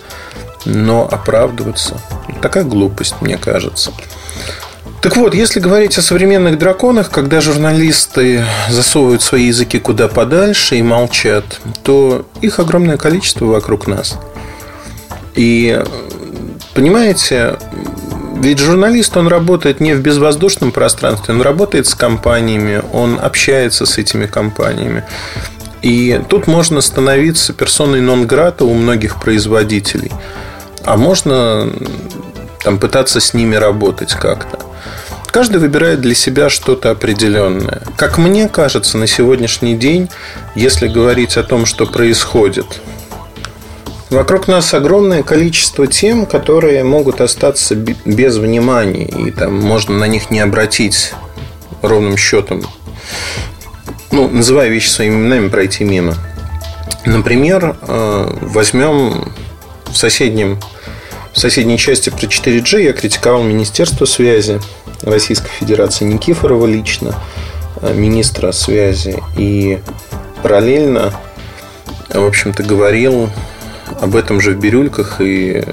Но 0.64 1.06
оправдываться 1.10 2.00
такая 2.44 2.64
глупость, 2.64 3.14
мне 3.22 3.38
кажется. 3.38 3.90
Так 5.04 5.18
вот, 5.18 5.34
если 5.34 5.60
говорить 5.60 5.98
о 5.98 6.02
современных 6.02 6.56
драконах, 6.56 7.10
когда 7.10 7.42
журналисты 7.42 8.42
засовывают 8.70 9.20
свои 9.20 9.48
языки 9.48 9.78
куда 9.78 10.08
подальше 10.08 10.76
и 10.76 10.82
молчат, 10.82 11.44
то 11.82 12.24
их 12.40 12.58
огромное 12.58 12.96
количество 12.96 13.44
вокруг 13.44 13.86
нас. 13.86 14.18
И 15.34 15.78
понимаете, 16.72 17.58
ведь 18.38 18.60
журналист, 18.60 19.14
он 19.18 19.28
работает 19.28 19.78
не 19.78 19.92
в 19.92 20.00
безвоздушном 20.00 20.72
пространстве, 20.72 21.34
он 21.34 21.42
работает 21.42 21.86
с 21.86 21.94
компаниями, 21.94 22.80
он 22.94 23.20
общается 23.20 23.84
с 23.84 23.98
этими 23.98 24.24
компаниями. 24.24 25.04
И 25.82 26.18
тут 26.30 26.46
можно 26.46 26.80
становиться 26.80 27.52
персоной 27.52 28.00
нон-грата 28.00 28.64
у 28.64 28.72
многих 28.72 29.20
производителей. 29.20 30.12
А 30.82 30.96
можно 30.96 31.70
там, 32.62 32.78
пытаться 32.78 33.20
с 33.20 33.34
ними 33.34 33.54
работать 33.54 34.14
как-то. 34.14 34.60
Каждый 35.34 35.56
выбирает 35.56 36.00
для 36.00 36.14
себя 36.14 36.48
что-то 36.48 36.92
определенное. 36.92 37.82
Как 37.96 38.18
мне 38.18 38.48
кажется, 38.48 38.98
на 38.98 39.08
сегодняшний 39.08 39.74
день, 39.74 40.08
если 40.54 40.86
говорить 40.86 41.36
о 41.36 41.42
том, 41.42 41.66
что 41.66 41.86
происходит, 41.86 42.80
Вокруг 44.10 44.46
нас 44.46 44.72
огромное 44.74 45.24
количество 45.24 45.88
тем, 45.88 46.24
которые 46.26 46.84
могут 46.84 47.20
остаться 47.20 47.74
без 47.74 48.36
внимания, 48.36 49.06
и 49.06 49.32
там 49.32 49.60
можно 49.60 49.98
на 49.98 50.04
них 50.04 50.30
не 50.30 50.38
обратить 50.38 51.14
ровным 51.82 52.16
счетом. 52.16 52.62
Ну, 54.12 54.28
называя 54.28 54.68
вещи 54.68 54.88
своими 54.88 55.14
именами, 55.16 55.48
пройти 55.48 55.82
мимо. 55.82 56.14
Например, 57.06 57.76
э, 57.80 58.38
возьмем 58.40 59.32
в 59.86 59.96
соседнем 59.96 60.60
в 61.34 61.38
соседней 61.38 61.78
части 61.78 62.10
про 62.10 62.26
4G 62.26 62.82
я 62.82 62.92
критиковал 62.92 63.42
Министерство 63.42 64.04
связи 64.04 64.60
Российской 65.02 65.50
Федерации 65.50 66.04
Никифорова 66.04 66.64
лично, 66.66 67.14
э, 67.82 67.92
министра 67.92 68.52
связи. 68.52 69.22
И 69.36 69.80
параллельно, 70.42 71.12
в 72.08 72.24
общем-то, 72.24 72.62
говорил 72.62 73.30
об 74.00 74.16
этом 74.16 74.40
же 74.40 74.52
в 74.52 74.60
«Бирюльках» 74.60 75.20
и 75.20 75.64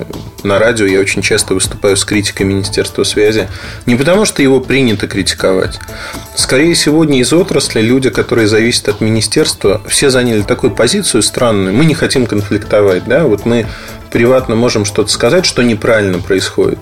на 0.43 0.57
радио 0.57 0.87
я 0.87 0.99
очень 0.99 1.21
часто 1.21 1.53
выступаю 1.53 1.95
с 1.95 2.03
критикой 2.03 2.47
Министерства 2.47 3.03
связи. 3.03 3.47
Не 3.85 3.95
потому, 3.95 4.25
что 4.25 4.41
его 4.41 4.59
принято 4.59 5.07
критиковать. 5.07 5.79
Скорее, 6.35 6.73
сегодня 6.73 7.19
из 7.19 7.31
отрасли 7.31 7.81
люди, 7.81 8.09
которые 8.09 8.47
зависят 8.47 8.89
от 8.89 9.01
министерства, 9.01 9.81
все 9.87 10.09
заняли 10.09 10.41
такую 10.41 10.71
позицию 10.71 11.21
странную. 11.21 11.75
Мы 11.75 11.85
не 11.85 11.93
хотим 11.93 12.25
конфликтовать. 12.25 13.05
Да? 13.05 13.25
Вот 13.25 13.45
мы 13.45 13.67
приватно 14.11 14.55
можем 14.55 14.85
что-то 14.85 15.09
сказать, 15.09 15.45
что 15.45 15.63
неправильно 15.63 16.19
происходит. 16.19 16.79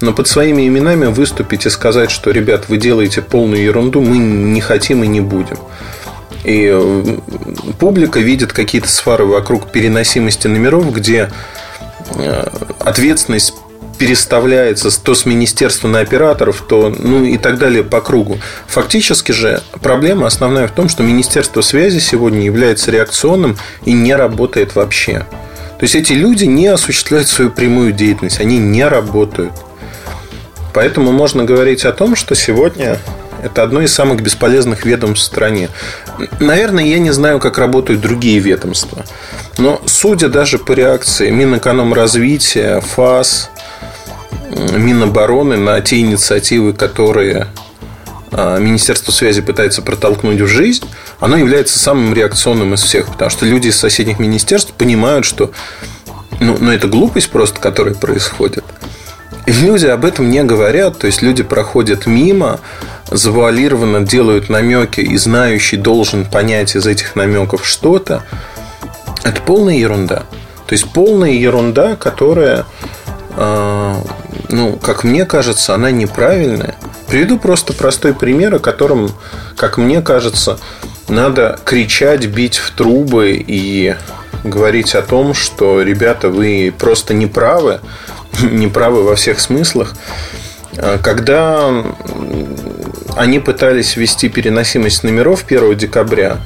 Но 0.00 0.12
под 0.12 0.28
своими 0.28 0.66
именами 0.66 1.06
выступить 1.06 1.66
и 1.66 1.70
сказать, 1.70 2.10
что, 2.10 2.30
ребят, 2.30 2.68
вы 2.68 2.78
делаете 2.78 3.20
полную 3.20 3.62
ерунду, 3.62 4.00
мы 4.00 4.18
не 4.18 4.60
хотим 4.60 5.04
и 5.04 5.06
не 5.06 5.20
будем. 5.20 5.58
И 6.44 7.18
публика 7.78 8.20
видит 8.20 8.52
какие-то 8.52 8.88
сфары 8.88 9.26
вокруг 9.26 9.70
переносимости 9.70 10.46
номеров, 10.46 10.94
где 10.94 11.30
э, 12.14 12.48
ответственность 12.78 13.54
переставляется 13.98 14.90
то 15.02 15.14
с 15.14 15.26
министерства 15.26 15.88
на 15.88 16.00
операторов, 16.00 16.64
то 16.66 16.94
ну 16.96 17.24
и 17.24 17.36
так 17.36 17.58
далее 17.58 17.82
по 17.82 18.00
кругу. 18.00 18.38
Фактически 18.68 19.32
же 19.32 19.62
проблема 19.82 20.26
основная 20.26 20.68
в 20.68 20.70
том, 20.70 20.88
что 20.88 21.02
Министерство 21.02 21.60
связи 21.60 21.98
сегодня 21.98 22.42
является 22.42 22.90
реакционным 22.90 23.58
и 23.84 23.92
не 23.92 24.14
работает 24.14 24.76
вообще. 24.76 25.26
То 25.78 25.84
есть 25.84 25.94
эти 25.94 26.12
люди 26.12 26.44
не 26.44 26.66
осуществляют 26.66 27.28
свою 27.28 27.50
прямую 27.50 27.92
деятельность, 27.92 28.40
они 28.40 28.58
не 28.58 28.86
работают. 28.86 29.52
Поэтому 30.74 31.12
можно 31.12 31.44
говорить 31.44 31.84
о 31.84 31.92
том, 31.92 32.16
что 32.16 32.34
сегодня 32.34 32.98
это 33.42 33.62
одно 33.62 33.80
из 33.82 33.94
самых 33.94 34.20
бесполезных 34.20 34.84
ведомств 34.84 35.24
в 35.24 35.26
стране. 35.26 35.68
Наверное, 36.40 36.84
я 36.84 36.98
не 36.98 37.12
знаю, 37.12 37.38
как 37.38 37.58
работают 37.58 38.00
другие 38.00 38.40
ведомства. 38.40 39.04
Но 39.56 39.80
судя 39.86 40.28
даже 40.28 40.58
по 40.58 40.72
реакции 40.72 41.30
Минэкономразвития, 41.30 42.80
ФАС, 42.80 43.50
Минобороны 44.50 45.56
на 45.56 45.80
те 45.80 46.00
инициативы, 46.00 46.72
которые 46.72 47.48
Министерство 48.30 49.10
связи 49.10 49.40
пытается 49.40 49.82
протолкнуть 49.82 50.40
в 50.40 50.46
жизнь, 50.46 50.84
оно 51.18 51.36
является 51.36 51.78
самым 51.78 52.12
реакционным 52.14 52.74
из 52.74 52.82
всех, 52.82 53.06
потому 53.08 53.30
что 53.30 53.46
люди 53.46 53.68
из 53.68 53.76
соседних 53.76 54.18
министерств 54.18 54.72
понимают, 54.74 55.24
что 55.24 55.50
ну, 56.40 56.56
ну 56.60 56.70
это 56.70 56.86
глупость 56.86 57.30
просто, 57.30 57.60
которая 57.60 57.94
происходит. 57.94 58.64
И 59.46 59.52
люди 59.52 59.86
об 59.86 60.04
этом 60.04 60.28
не 60.28 60.44
говорят, 60.44 60.98
то 60.98 61.06
есть 61.06 61.22
люди 61.22 61.42
проходят 61.42 62.06
мимо, 62.06 62.60
завуалированно 63.10 64.02
делают 64.02 64.50
намеки, 64.50 65.00
и 65.00 65.16
знающий 65.16 65.78
должен 65.78 66.26
понять 66.26 66.76
из 66.76 66.86
этих 66.86 67.16
намеков 67.16 67.66
что-то. 67.66 68.24
Это 69.24 69.40
полная 69.40 69.76
ерунда. 69.76 70.24
То 70.66 70.74
есть 70.74 70.92
полная 70.92 71.30
ерунда, 71.30 71.96
которая, 71.96 72.58
а, 72.60 72.66
ну, 73.38 74.78
как 74.82 75.04
мне 75.04 75.24
кажется, 75.24 75.74
она 75.74 75.90
неправильная. 75.90 76.74
Приведу 77.06 77.38
просто 77.38 77.72
простой 77.72 78.14
пример, 78.14 78.54
о 78.54 78.58
котором, 78.58 79.10
как 79.56 79.78
мне 79.78 80.02
кажется, 80.02 80.58
надо 81.08 81.58
кричать, 81.64 82.26
бить 82.26 82.56
в 82.56 82.70
трубы 82.72 83.42
и 83.46 83.94
говорить 84.44 84.94
о 84.94 85.02
том, 85.02 85.34
что, 85.34 85.82
ребята, 85.82 86.28
вы 86.28 86.72
просто 86.76 87.14
не 87.14 87.26
правы, 87.26 87.80
не 88.42 88.66
правы 88.66 89.02
во 89.04 89.16
всех 89.16 89.40
смыслах. 89.40 89.94
А, 90.76 90.98
когда 90.98 91.70
они 93.16 93.40
пытались 93.40 93.96
ввести 93.96 94.28
переносимость 94.28 95.02
номеров 95.02 95.44
1 95.46 95.76
декабря, 95.76 96.38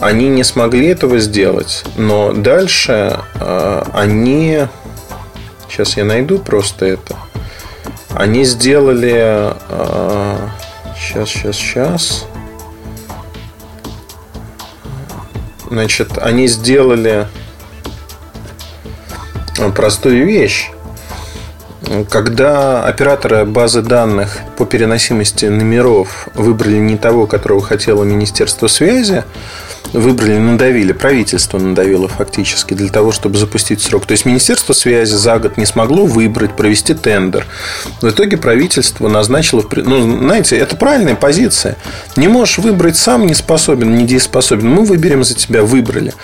они 0.00 0.28
не 0.28 0.44
смогли 0.44 0.88
этого 0.88 1.18
сделать, 1.18 1.84
но 1.96 2.32
дальше 2.32 3.20
а, 3.34 3.88
они... 3.94 4.66
Сейчас 5.70 5.96
я 5.96 6.04
найду 6.04 6.38
просто 6.38 6.84
это. 6.84 7.16
Они 8.10 8.44
сделали... 8.44 9.54
Сейчас, 10.98 11.28
сейчас, 11.28 11.56
сейчас. 11.56 12.26
Значит, 15.70 16.18
они 16.18 16.48
сделали 16.48 17.28
простую 19.76 20.26
вещь. 20.26 20.70
Когда 22.10 22.84
операторы 22.84 23.44
базы 23.44 23.82
данных 23.82 24.38
по 24.56 24.66
переносимости 24.66 25.46
номеров 25.46 26.28
выбрали 26.34 26.78
не 26.78 26.96
того, 26.96 27.26
которого 27.26 27.62
хотело 27.62 28.02
Министерство 28.04 28.66
связи, 28.66 29.24
выбрали, 29.92 30.38
надавили, 30.38 30.92
правительство 30.92 31.58
надавило 31.58 32.08
фактически 32.08 32.74
для 32.74 32.88
того, 32.88 33.12
чтобы 33.12 33.38
запустить 33.38 33.80
срок. 33.80 34.06
То 34.06 34.12
есть 34.12 34.24
Министерство 34.24 34.72
связи 34.72 35.14
за 35.14 35.38
год 35.38 35.56
не 35.56 35.66
смогло 35.66 36.06
выбрать, 36.06 36.56
провести 36.56 36.94
тендер. 36.94 37.46
В 38.00 38.08
итоге 38.08 38.36
правительство 38.36 39.08
назначило, 39.08 39.64
ну, 39.76 40.18
знаете, 40.18 40.56
это 40.56 40.76
правильная 40.76 41.16
позиция. 41.16 41.76
Не 42.16 42.28
можешь 42.28 42.58
выбрать 42.58 42.96
сам, 42.96 43.26
не 43.26 43.34
способен, 43.34 43.96
не 43.96 44.06
дееспособен. 44.06 44.68
Мы 44.68 44.84
выберем 44.84 45.24
за 45.24 45.34
тебя, 45.34 45.62
выбрали. 45.62 46.14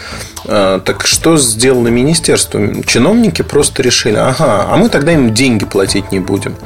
А, 0.45 0.81
так 0.81 1.07
что 1.07 1.37
сделало 1.37 1.89
министерство? 1.89 2.83
Чиновники 2.85 3.43
просто 3.43 3.83
решили, 3.83 4.17
ага, 4.17 4.67
а 4.69 4.77
мы 4.77 4.89
тогда 4.89 5.13
им 5.13 5.35
деньги 5.35 5.65
платить 5.65 6.13
не 6.13 6.21
будем. 6.21 6.57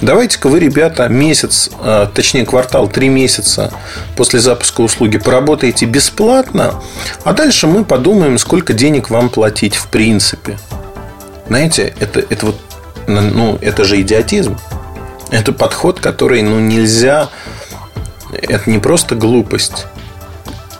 Давайте-ка 0.00 0.48
вы, 0.48 0.58
ребята, 0.60 1.08
месяц, 1.08 1.70
а, 1.80 2.06
точнее 2.06 2.44
квартал, 2.44 2.88
три 2.88 3.08
месяца 3.08 3.72
после 4.16 4.40
запуска 4.40 4.80
услуги 4.80 5.18
поработаете 5.18 5.86
бесплатно, 5.86 6.39
а 7.24 7.32
дальше 7.32 7.66
мы 7.66 7.84
подумаем, 7.84 8.38
сколько 8.38 8.72
денег 8.72 9.10
вам 9.10 9.28
платить 9.28 9.76
в 9.76 9.88
принципе. 9.88 10.58
Знаете, 11.46 11.94
это, 11.98 12.20
это 12.20 12.46
вот, 12.46 12.56
ну, 13.06 13.58
это 13.60 13.84
же 13.84 14.00
идиотизм. 14.00 14.56
Это 15.30 15.52
подход, 15.52 16.00
который, 16.00 16.42
ну, 16.42 16.58
нельзя... 16.60 17.28
Это 18.32 18.70
не 18.70 18.78
просто 18.78 19.14
глупость. 19.16 19.86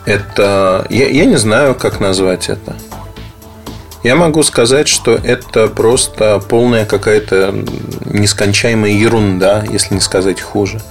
Это... 0.05 0.85
Я, 0.89 1.09
я 1.09 1.25
не 1.25 1.37
знаю, 1.37 1.75
как 1.75 1.99
назвать 1.99 2.49
это. 2.49 2.75
Я 4.03 4.15
могу 4.15 4.41
сказать, 4.43 4.87
что 4.87 5.13
это 5.15 5.67
просто 5.67 6.41
полная 6.49 6.85
какая-то 6.85 7.53
нескончаемая 8.05 8.91
ерунда, 8.91 9.63
если 9.69 9.93
не 9.93 10.01
сказать 10.01 10.41
хуже. 10.41 10.81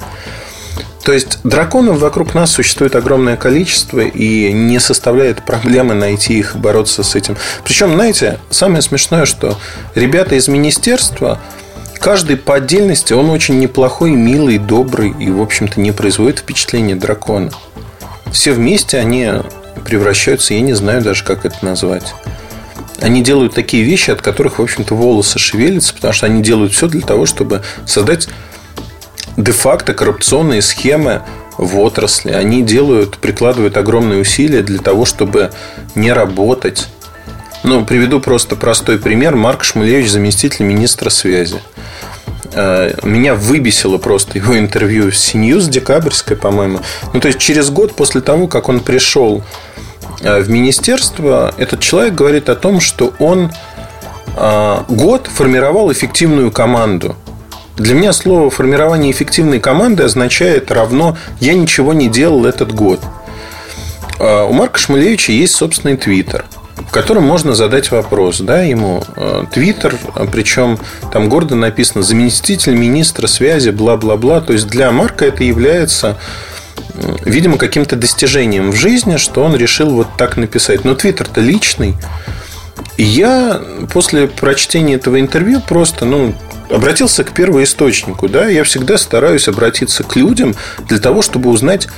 То 1.04 1.12
есть 1.12 1.38
драконов 1.44 1.98
вокруг 1.98 2.34
нас 2.34 2.50
существует 2.50 2.94
огромное 2.94 3.36
количество, 3.36 4.00
и 4.00 4.52
не 4.52 4.78
составляет 4.78 5.42
проблемы 5.44 5.94
найти 5.94 6.38
их 6.38 6.54
и 6.54 6.58
бороться 6.58 7.02
с 7.02 7.14
этим. 7.14 7.36
Причем, 7.64 7.94
знаете, 7.94 8.38
самое 8.50 8.82
смешное, 8.82 9.24
что 9.24 9.58
ребята 9.94 10.34
из 10.34 10.46
министерства, 10.48 11.40
каждый 11.98 12.36
по 12.36 12.56
отдельности, 12.56 13.14
он 13.14 13.30
очень 13.30 13.58
неплохой, 13.58 14.10
милый, 14.10 14.58
добрый 14.58 15.14
и, 15.18 15.30
в 15.30 15.40
общем-то, 15.40 15.80
не 15.80 15.92
производит 15.92 16.40
впечатления 16.40 16.94
дракона 16.96 17.50
все 18.32 18.52
вместе 18.52 18.98
они 18.98 19.30
превращаются, 19.84 20.54
я 20.54 20.60
не 20.60 20.72
знаю 20.72 21.02
даже, 21.02 21.24
как 21.24 21.44
это 21.44 21.64
назвать. 21.64 22.14
Они 23.00 23.22
делают 23.22 23.54
такие 23.54 23.82
вещи, 23.82 24.10
от 24.10 24.20
которых, 24.20 24.58
в 24.58 24.62
общем-то, 24.62 24.94
волосы 24.94 25.38
шевелятся, 25.38 25.94
потому 25.94 26.12
что 26.12 26.26
они 26.26 26.42
делают 26.42 26.72
все 26.72 26.86
для 26.86 27.00
того, 27.00 27.24
чтобы 27.24 27.62
создать 27.86 28.28
де-факто 29.42 29.94
коррупционные 29.94 30.62
схемы 30.62 31.22
в 31.56 31.78
отрасли. 31.78 32.32
Они 32.32 32.62
делают, 32.62 33.18
прикладывают 33.18 33.76
огромные 33.76 34.20
усилия 34.20 34.62
для 34.62 34.78
того, 34.78 35.04
чтобы 35.04 35.50
не 35.94 36.12
работать. 36.12 36.88
Ну, 37.62 37.84
приведу 37.84 38.20
просто 38.20 38.56
простой 38.56 38.98
пример. 38.98 39.36
Марк 39.36 39.64
Шмулевич, 39.64 40.10
заместитель 40.10 40.64
министра 40.64 41.10
связи. 41.10 41.60
Э, 42.52 42.94
меня 43.02 43.34
выбесило 43.34 43.98
просто 43.98 44.38
его 44.38 44.58
интервью 44.58 45.12
с 45.12 45.34
CNews 45.34 45.68
декабрьское, 45.68 46.36
по-моему. 46.36 46.80
Ну, 47.12 47.20
то 47.20 47.28
есть, 47.28 47.38
через 47.38 47.70
год 47.70 47.94
после 47.94 48.22
того, 48.22 48.48
как 48.48 48.68
он 48.68 48.80
пришел 48.80 49.44
э, 50.22 50.40
в 50.40 50.48
министерство, 50.48 51.54
этот 51.58 51.80
человек 51.80 52.14
говорит 52.14 52.48
о 52.48 52.56
том, 52.56 52.80
что 52.80 53.12
он 53.18 53.52
э, 54.36 54.76
год 54.88 55.26
формировал 55.26 55.92
эффективную 55.92 56.50
команду. 56.50 57.16
Для 57.80 57.94
меня 57.94 58.12
слово 58.12 58.50
формирование 58.50 59.10
эффективной 59.10 59.58
команды 59.58 60.02
означает 60.02 60.70
равно 60.70 61.16
«я 61.40 61.54
ничего 61.54 61.94
не 61.94 62.08
делал 62.08 62.44
этот 62.44 62.74
год». 62.74 63.00
У 64.18 64.52
Марка 64.52 64.78
Шмулевича 64.78 65.32
есть 65.32 65.54
собственный 65.54 65.96
твиттер– 65.96 66.44
в 66.76 66.92
котором 66.92 67.24
можно 67.24 67.54
задать 67.54 67.90
вопрос 67.90 68.40
да, 68.40 68.62
ему. 68.62 69.04
Э, 69.14 69.44
Твиттер, 69.52 69.96
причем 70.32 70.78
там 71.12 71.28
гордо 71.28 71.54
написано 71.54 72.02
заместитель 72.02 72.74
министра 72.74 73.28
связи, 73.28 73.70
бла-бла-бла. 73.70 74.40
То 74.40 74.54
есть 74.54 74.66
для 74.66 74.90
Марка 74.90 75.26
это 75.26 75.44
является 75.44 76.18
видимо, 77.24 77.58
каким-то 77.58 77.94
достижением 77.96 78.72
в 78.72 78.76
жизни, 78.76 79.18
что 79.18 79.42
он 79.44 79.54
решил 79.54 79.90
вот 79.90 80.08
так 80.16 80.36
написать. 80.36 80.84
Но 80.84 80.94
Твиттер-то 80.94 81.40
личный. 81.40 81.94
И 82.96 83.04
я 83.04 83.60
после 83.92 84.26
прочтения 84.26 84.94
этого 84.94 85.20
интервью 85.20 85.60
просто, 85.60 86.04
ну, 86.06 86.34
обратился 86.70 87.24
к 87.24 87.32
первоисточнику. 87.32 88.28
Да? 88.28 88.46
Я 88.46 88.64
всегда 88.64 88.96
стараюсь 88.98 89.48
обратиться 89.48 90.04
к 90.04 90.16
людям 90.16 90.54
для 90.88 90.98
того, 90.98 91.22
чтобы 91.22 91.50
узнать, 91.50 91.88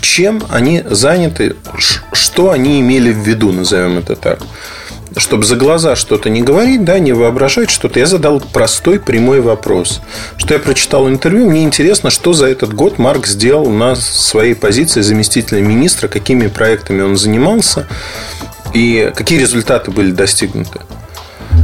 чем 0.00 0.42
они 0.48 0.82
заняты, 0.88 1.56
что 2.12 2.50
они 2.50 2.80
имели 2.80 3.12
в 3.12 3.18
виду, 3.18 3.52
назовем 3.52 3.98
это 3.98 4.16
так. 4.16 4.40
Чтобы 5.14 5.44
за 5.44 5.56
глаза 5.56 5.94
что-то 5.94 6.30
не 6.30 6.40
говорить, 6.40 6.84
да, 6.84 6.98
не 6.98 7.12
воображать 7.12 7.68
что-то, 7.68 7.98
я 7.98 8.06
задал 8.06 8.40
простой 8.40 8.98
прямой 8.98 9.42
вопрос. 9.42 10.00
Что 10.38 10.54
я 10.54 10.60
прочитал 10.60 11.06
интервью, 11.06 11.50
мне 11.50 11.64
интересно, 11.64 12.08
что 12.08 12.32
за 12.32 12.46
этот 12.46 12.72
год 12.72 12.98
Марк 12.98 13.26
сделал 13.26 13.68
на 13.68 13.94
своей 13.94 14.54
позиции 14.54 15.02
заместителя 15.02 15.60
министра, 15.60 16.08
какими 16.08 16.46
проектами 16.46 17.02
он 17.02 17.18
занимался 17.18 17.86
и 18.72 19.12
какие 19.14 19.38
результаты 19.38 19.90
были 19.90 20.12
достигнуты. 20.12 20.80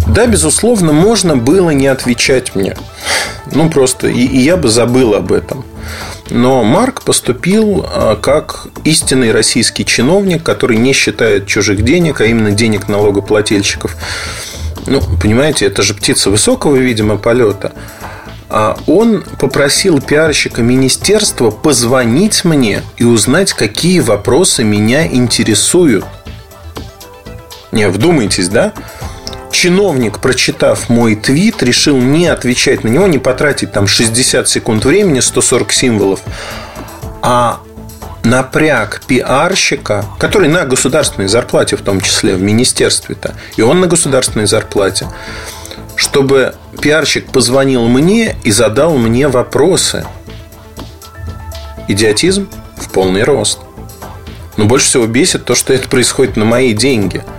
Да, 0.09 0.27
безусловно, 0.27 0.93
можно 0.93 1.37
было 1.37 1.71
не 1.71 1.87
отвечать 1.87 2.55
мне. 2.55 2.77
Ну, 3.53 3.71
просто, 3.71 4.09
и, 4.09 4.25
и 4.25 4.39
я 4.39 4.57
бы 4.57 4.69
забыл 4.69 5.15
об 5.15 5.33
этом. 5.33 5.65
Но 6.31 6.63
Марк 6.65 7.03
поступил 7.03 7.87
а, 7.87 8.17
как 8.17 8.69
истинный 8.85 9.33
российский 9.33 9.85
чиновник, 9.85 10.43
который 10.43 10.77
не 10.77 10.93
считает 10.93 11.47
чужих 11.47 11.83
денег, 11.83 12.21
а 12.21 12.27
именно 12.27 12.51
денег 12.51 12.89
налогоплательщиков. 12.89 13.97
Ну, 14.87 15.01
понимаете, 15.21 15.67
это 15.67 15.83
же 15.83 15.95
птица 15.95 16.31
высокого, 16.31 16.77
видимо, 16.77 17.17
полета. 17.17 17.73
А 18.51 18.79
он 18.87 19.25
попросил 19.39 20.01
пиарщика 20.01 20.63
министерства 20.63 21.51
позвонить 21.51 22.45
мне 22.45 22.83
и 22.97 23.05
узнать, 23.05 23.53
какие 23.53 24.01
вопросы 24.01 24.65
меня 24.65 25.07
интересуют. 25.07 26.07
Не, 27.73 27.89
вдумайтесь, 27.89 28.49
да? 28.49 28.73
Чиновник, 29.51 30.19
прочитав 30.19 30.89
мой 30.89 31.15
твит, 31.15 31.63
решил 31.63 31.97
не 31.97 32.27
отвечать 32.27 32.85
на 32.85 32.89
него, 32.89 33.07
не 33.07 33.19
потратить 33.19 33.73
там 33.73 33.87
60 33.87 34.49
секунд 34.49 34.85
времени, 34.85 35.21
140 35.21 35.73
символов, 35.73 36.21
а 37.23 37.61
напряг 38.25 39.03
пиарщика, 39.07 40.05
который 40.19 40.49
на 40.49 40.65
государственной 40.65 41.29
зарплате 41.29 41.77
в 41.77 41.83
том 41.83 42.01
числе, 42.01 42.35
в 42.35 42.43
министерстве-то, 42.43 43.35
и 43.57 43.63
он 43.63 43.81
на 43.81 43.87
государственной 43.87 44.47
зарплате, 44.47 45.09
чтобы 45.97 46.55
пиарщик 46.81 47.31
позвонил 47.33 47.87
мне 47.89 48.37
и 48.45 48.53
задал 48.53 48.97
мне 48.97 49.29
вопросы. 49.29 50.07
Идиотизм 51.89 52.49
в 52.77 52.91
полный 52.91 53.25
рост. 53.25 53.61
Но 54.57 54.67
больше 54.67 54.87
всего 54.87 55.07
бесит 55.07 55.45
то, 55.45 55.55
что 55.55 55.73
это 55.73 55.89
происходит 55.89 56.37
на 56.37 56.45
мои 56.45 56.75
деньги– 56.75 57.23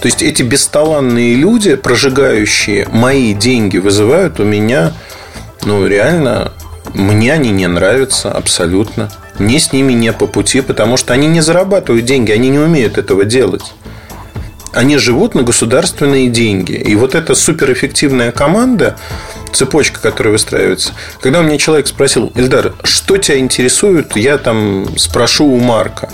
то 0.00 0.06
есть 0.06 0.22
эти 0.22 0.42
бесталанные 0.42 1.34
люди, 1.34 1.74
прожигающие 1.74 2.86
мои 2.92 3.32
деньги, 3.34 3.78
вызывают 3.78 4.40
у 4.40 4.44
меня, 4.44 4.92
ну, 5.64 5.86
реально, 5.86 6.52
мне 6.94 7.32
они 7.32 7.50
не 7.50 7.66
нравятся 7.66 8.30
абсолютно. 8.30 9.10
Мне 9.38 9.58
с 9.58 9.72
ними 9.72 9.92
не 9.92 10.12
по 10.12 10.26
пути, 10.26 10.60
потому 10.60 10.96
что 10.96 11.12
они 11.12 11.26
не 11.26 11.40
зарабатывают 11.40 12.04
деньги, 12.04 12.32
они 12.32 12.48
не 12.48 12.58
умеют 12.58 12.98
этого 12.98 13.24
делать. 13.24 13.74
Они 14.72 14.98
живут 14.98 15.34
на 15.34 15.42
государственные 15.42 16.28
деньги. 16.28 16.72
И 16.72 16.94
вот 16.94 17.14
эта 17.14 17.34
суперэффективная 17.34 18.30
команда, 18.32 18.96
цепочка, 19.52 20.00
которая 20.00 20.32
выстраивается. 20.32 20.92
Когда 21.20 21.40
у 21.40 21.42
меня 21.42 21.56
человек 21.56 21.86
спросил, 21.86 22.30
Эльдар, 22.34 22.74
что 22.82 23.16
тебя 23.16 23.38
интересует, 23.38 24.16
я 24.16 24.36
там 24.36 24.98
спрошу 24.98 25.46
у 25.46 25.58
Марка. 25.58 26.10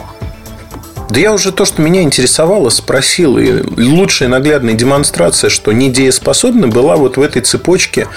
Да 1.12 1.20
я 1.20 1.34
уже 1.34 1.52
то, 1.52 1.66
что 1.66 1.82
меня 1.82 2.00
интересовало, 2.00 2.70
спросил. 2.70 3.36
И 3.36 3.62
лучшая 3.78 4.30
наглядная 4.30 4.72
демонстрация, 4.72 5.50
что 5.50 5.70
недееспособна 5.70 6.68
была 6.68 6.96
вот 6.96 7.18
в 7.18 7.20
этой 7.20 7.42
цепочке 7.42 8.08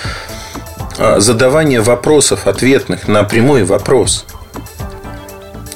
а, 0.97 1.19
задавания 1.19 1.81
вопросов 1.81 2.47
ответных 2.47 3.10
на 3.10 3.25
прямой 3.25 3.65
вопрос. 3.65 4.25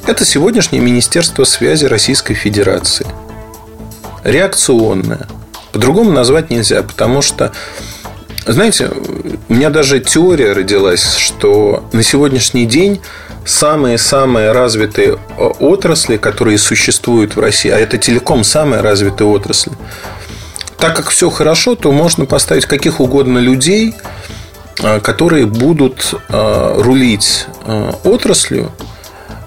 Это 0.08 0.23
сегодняшнее 0.23 0.79
Министерство 0.82 1.43
связи 1.43 1.84
Российской 1.84 2.36
Федерации. 2.36 3.05
Реакционное. 4.23 5.27
По-другому 5.73 6.13
назвать 6.13 6.49
нельзя, 6.49 6.84
потому 6.84 7.21
что 7.21 7.51
знаете, 8.47 8.89
у 9.49 9.53
меня 9.53 9.69
даже 9.69 9.99
теория 9.99 10.53
родилась, 10.53 11.15
что 11.17 11.84
на 11.91 12.01
сегодняшний 12.01 12.65
день 12.65 13.01
самые-самые 13.49 14.51
развитые 14.51 15.17
э, 15.17 15.43
отрасли, 15.59 16.17
которые 16.17 16.57
существуют 16.57 17.35
в 17.35 17.39
России, 17.39 17.71
а 17.71 17.77
это 17.77 17.97
телеком 17.97 18.43
самая 18.43 18.81
развитая 18.81 19.27
отрасль, 19.27 19.71
так 20.77 20.95
как 20.95 21.09
все 21.09 21.29
хорошо, 21.29 21.75
то 21.75 21.91
можно 21.91 22.25
поставить 22.25 22.65
каких 22.65 22.99
угодно 22.99 23.39
людей, 23.39 23.95
которые 25.01 25.45
будут 25.45 26.13
рулить 26.29 27.47
отраслью, 28.05 28.71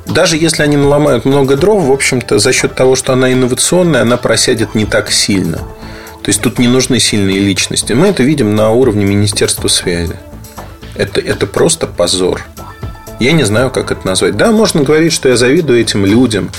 даже 0.07 0.37
если 0.37 0.63
они 0.63 0.77
наломают 0.77 1.25
много 1.25 1.57
дров, 1.57 1.85
в 1.85 1.93
общем-то, 1.93 2.39
за 2.39 2.53
счет 2.53 2.75
того, 2.75 2.97
что 2.97 3.13
она 3.13 3.33
инновационная, 3.33 4.03
она 4.03 4.17
просядет 4.17 4.75
не 4.75 4.85
так 4.85 5.11
сильно. 5.11 5.57
То 5.57 6.29
есть 6.29 6.41
тут 6.41 6.59
не 6.59 6.69
нужны 6.69 7.01
сильные 7.01 7.39
личности. 7.39 7.95
Мы 7.95 8.09
это 8.09 8.23
видим 8.23 8.55
на 8.55 8.71
уровне 8.71 9.05
Министерства 9.05 9.69
связи. 9.69 10.17
Это, 10.95 11.21
это 11.21 11.47
просто 11.47 11.87
позор. 11.87 12.45
Я 13.23 13.31
не 13.31 13.45
знаю, 13.45 13.71
как 13.71 13.93
это 13.93 14.05
назвать. 14.05 14.37
Да, 14.37 14.51
можно 14.51 14.83
говорить, 14.83 15.13
что 15.13 15.29
я 15.29 15.37
завидую 15.37 15.81
этим 15.81 16.05
людям, 16.05 16.51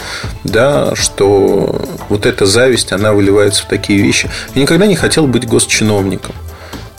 да, 0.46 0.96
что 0.96 1.82
вот 2.08 2.26
эта 2.26 2.46
зависть, 2.46 2.94
она 2.94 3.12
выливается 3.12 3.64
в 3.64 3.66
такие 3.66 4.02
вещи. 4.02 4.30
Я 4.56 4.62
никогда 4.62 4.86
не 4.86 4.96
хотел 4.96 5.28
быть 5.28 5.46
госчиновником. 5.46 6.34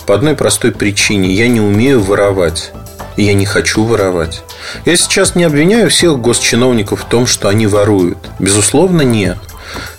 По 0.06 0.16
одной 0.16 0.34
простой 0.34 0.70
причине. 0.70 1.32
Я 1.32 1.48
не 1.48 1.62
умею 1.62 2.02
воровать. 2.02 2.72
И 3.16 3.22
я 3.22 3.32
не 3.32 3.46
хочу 3.46 3.84
воровать. 3.84 4.42
Я 4.84 4.98
сейчас 4.98 5.34
не 5.34 5.44
обвиняю 5.44 5.88
всех 5.88 6.18
госчиновников 6.20 7.00
в 7.00 7.06
том, 7.06 7.26
что 7.26 7.48
они 7.48 7.66
воруют. 7.66 8.18
Безусловно, 8.38 9.00
нет. 9.00 9.38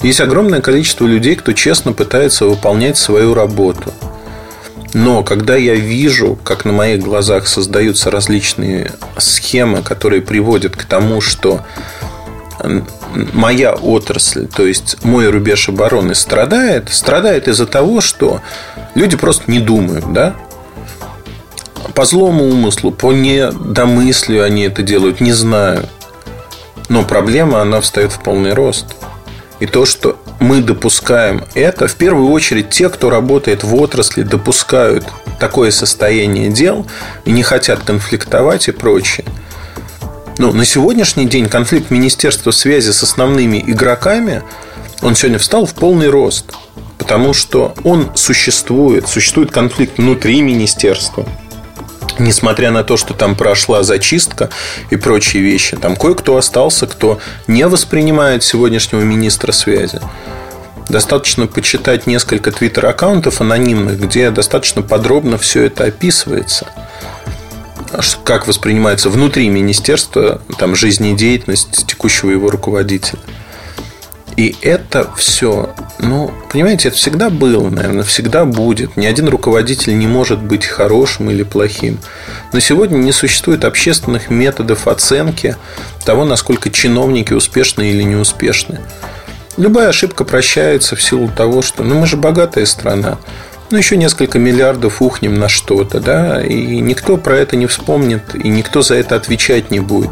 Есть 0.03 0.21
огромное 0.21 0.61
количество 0.61 1.07
людей, 1.07 1.35
кто 1.35 1.53
честно 1.53 1.91
пытается 1.91 2.45
выполнять 2.45 2.99
свою 2.99 3.33
работу. 3.33 3.91
Но 4.93 5.23
когда 5.23 5.55
я 5.55 5.75
вижу, 5.75 6.37
как 6.43 6.65
на 6.65 6.71
моих 6.71 7.01
глазах 7.01 7.47
создаются 7.47 8.11
различные 8.11 8.91
схемы, 9.17 9.81
которые 9.81 10.21
приводят 10.21 10.75
к 10.75 10.85
тому, 10.85 11.21
что 11.21 11.65
моя 13.33 13.73
отрасль, 13.73 14.47
то 14.47 14.65
есть 14.65 15.03
мой 15.03 15.29
рубеж 15.29 15.69
обороны 15.69 16.15
страдает, 16.15 16.89
страдает 16.91 17.47
из-за 17.47 17.65
того, 17.65 18.01
что 18.01 18.41
люди 18.95 19.17
просто 19.17 19.51
не 19.51 19.59
думают, 19.59 20.11
да? 20.13 20.35
По 21.93 22.05
злому 22.05 22.45
умыслу, 22.45 22.91
по 22.91 23.13
недомыслию 23.13 24.43
они 24.43 24.63
это 24.63 24.81
делают, 24.81 25.21
не 25.21 25.31
знаю. 25.31 25.87
Но 26.89 27.03
проблема, 27.03 27.61
она 27.61 27.81
встает 27.81 28.11
в 28.11 28.21
полный 28.21 28.53
рост. 28.53 28.85
И 29.59 29.65
то, 29.65 29.85
что 29.85 30.17
мы 30.39 30.61
допускаем 30.61 31.43
это, 31.53 31.87
в 31.87 31.95
первую 31.95 32.29
очередь 32.29 32.69
те, 32.69 32.89
кто 32.89 33.09
работает 33.09 33.63
в 33.63 33.75
отрасли, 33.75 34.23
допускают 34.23 35.05
такое 35.39 35.71
состояние 35.71 36.49
дел 36.49 36.85
и 37.25 37.31
не 37.31 37.43
хотят 37.43 37.83
конфликтовать 37.83 38.67
и 38.67 38.71
прочее. 38.71 39.25
Но 40.37 40.51
на 40.51 40.65
сегодняшний 40.65 41.25
день 41.25 41.47
конфликт 41.47 41.91
Министерства 41.91 42.51
связи 42.51 42.91
с 42.91 43.03
основными 43.03 43.63
игроками, 43.65 44.43
он 45.01 45.15
сегодня 45.15 45.39
встал 45.39 45.65
в 45.65 45.73
полный 45.73 46.09
рост. 46.09 46.53
Потому 46.97 47.33
что 47.33 47.73
он 47.83 48.11
существует. 48.15 49.07
Существует 49.07 49.51
конфликт 49.51 49.97
внутри 49.97 50.41
министерства– 50.41 51.25
несмотря 52.19 52.71
на 52.71 52.83
то, 52.83 52.97
что 52.97 53.13
там 53.13 53.35
прошла 53.35 53.83
зачистка 53.83 54.49
и 54.89 54.95
прочие 54.95 55.43
вещи, 55.43 55.77
там 55.77 55.95
кое-кто 55.95 56.37
остался, 56.37 56.87
кто 56.87 57.19
не 57.47 57.67
воспринимает 57.67 58.43
сегодняшнего 58.43 59.01
министра 59.01 59.51
связи. 59.51 59.99
Достаточно 60.89 61.47
почитать 61.47 62.05
несколько 62.05 62.51
твиттер-аккаунтов 62.51 63.41
анонимных, 63.41 63.99
где 63.99 64.29
достаточно 64.29 64.81
подробно 64.81 65.37
все 65.37 65.63
это 65.63 65.85
описывается. 65.85 66.67
Как 68.23 68.47
воспринимается 68.47 69.09
внутри 69.09 69.49
министерства 69.49 70.41
там, 70.57 70.75
жизнедеятельность 70.75 71.87
текущего 71.87 72.31
его 72.31 72.49
руководителя. 72.49 73.19
И 74.37 74.53
это 74.61 75.09
все, 75.15 75.73
ну, 75.99 76.33
понимаете, 76.51 76.89
это 76.89 76.97
всегда 76.97 77.29
было, 77.29 77.69
наверное, 77.69 78.03
всегда 78.03 78.43
будет. 78.43 78.97
Ни 78.97 79.05
один 79.05 79.29
руководитель 79.29 79.97
не 79.97 80.07
может 80.07 80.41
быть 80.41 80.65
хорошим 80.65 81.31
или 81.31 81.43
плохим. 81.43 81.99
Но 82.51 82.59
сегодня 82.59 82.97
не 82.97 83.13
существует 83.13 83.63
общественных 83.63 84.29
методов 84.29 84.87
оценки 84.89 85.55
того, 86.03 86.25
насколько 86.25 86.69
чиновники 86.69 87.31
успешны 87.31 87.89
или 87.91 88.03
неуспешны. 88.03 88.81
Любая 89.55 89.87
ошибка 89.87 90.25
прощается 90.25 90.97
в 90.97 91.01
силу 91.01 91.29
того, 91.29 91.61
что 91.61 91.83
ну, 91.83 91.95
мы 91.95 92.05
же 92.05 92.17
богатая 92.17 92.65
страна. 92.65 93.17
Ну, 93.71 93.77
еще 93.77 93.97
несколько 93.97 94.37
миллиардов 94.37 95.01
ухнем 95.01 95.39
на 95.39 95.49
что-то, 95.49 95.99
да, 95.99 96.41
и 96.41 96.79
никто 96.81 97.17
про 97.17 97.37
это 97.37 97.55
не 97.55 97.65
вспомнит, 97.65 98.35
и 98.35 98.47
никто 98.47 98.83
за 98.83 98.95
это 98.95 99.15
отвечать 99.15 99.71
не 99.71 99.79
будет. 99.79 100.11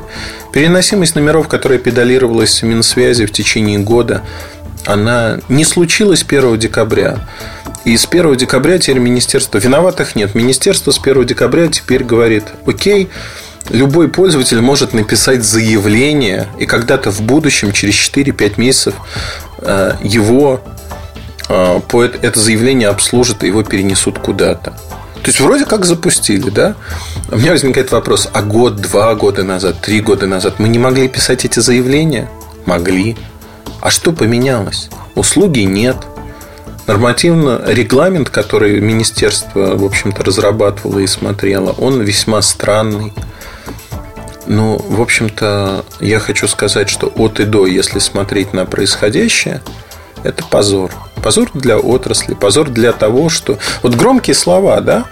Переносимость 0.51 1.15
номеров, 1.15 1.47
которая 1.47 1.77
педалировалась 1.77 2.63
в 2.63 2.65
Минсвязи 2.65 3.27
в 3.27 3.31
течение 3.31 3.77
года, 3.77 4.23
она 4.85 5.39
не 5.49 5.65
случилась 5.65 6.25
1 6.27 6.57
декабря. 6.57 7.27
И 7.85 7.95
с 7.95 8.05
1 8.05 8.35
декабря 8.37 8.79
теперь 8.79 8.99
министерство... 8.99 9.59
Виноватых 9.59 10.15
нет. 10.15 10.33
Министерство 10.35 10.91
с 10.91 10.99
1 10.99 11.25
декабря 11.25 11.67
теперь 11.67 12.03
говорит, 12.03 12.45
окей, 12.65 13.09
любой 13.69 14.09
пользователь 14.09 14.61
может 14.61 14.93
написать 14.93 15.43
заявление, 15.43 16.47
и 16.59 16.65
когда-то 16.65 17.11
в 17.11 17.21
будущем, 17.21 17.71
через 17.71 17.95
4-5 17.95 18.53
месяцев, 18.57 18.95
э, 19.59 19.93
его 20.03 20.61
это 21.53 22.39
заявление 22.39 22.89
обслужат 22.89 23.43
и 23.43 23.47
его 23.47 23.63
перенесут 23.63 24.19
куда-то. 24.19 24.71
То 24.71 25.29
есть 25.29 25.39
вроде 25.39 25.65
как 25.65 25.85
запустили, 25.85 26.49
да? 26.49 26.75
У 27.31 27.37
меня 27.37 27.51
возникает 27.51 27.91
вопрос, 27.91 28.29
а 28.33 28.41
год, 28.41 28.75
два 28.75 29.15
года 29.15 29.43
назад, 29.43 29.79
три 29.79 30.01
года 30.01 30.27
назад 30.27 30.55
мы 30.59 30.67
не 30.67 30.79
могли 30.79 31.07
писать 31.07 31.45
эти 31.45 31.59
заявления? 31.59 32.29
Могли. 32.65 33.15
А 33.79 33.89
что 33.89 34.11
поменялось? 34.11 34.89
Услуги 35.15 35.61
нет. 35.61 35.95
Нормативно 36.87 37.61
регламент, 37.65 38.29
который 38.29 38.81
министерство, 38.81 39.77
в 39.77 39.85
общем-то, 39.85 40.23
разрабатывало 40.23 40.99
и 40.99 41.07
смотрело, 41.07 41.71
он 41.71 42.01
весьма 42.01 42.41
странный. 42.41 43.13
Ну, 44.45 44.77
в 44.77 45.01
общем-то, 45.01 45.85
я 46.01 46.19
хочу 46.19 46.49
сказать, 46.49 46.89
что 46.89 47.07
от 47.07 47.39
и 47.39 47.45
до, 47.45 47.65
если 47.65 47.99
смотреть 47.99 48.51
на 48.51 48.65
происходящее, 48.65 49.61
это 50.23 50.43
позор. 50.43 50.91
Позор 51.23 51.49
для 51.53 51.77
отрасли, 51.77 52.33
позор 52.33 52.69
для 52.69 52.91
того, 52.91 53.29
что... 53.29 53.57
Вот 53.81 53.95
громкие 53.95 54.33
слова, 54.35 54.81
да? 54.81 55.05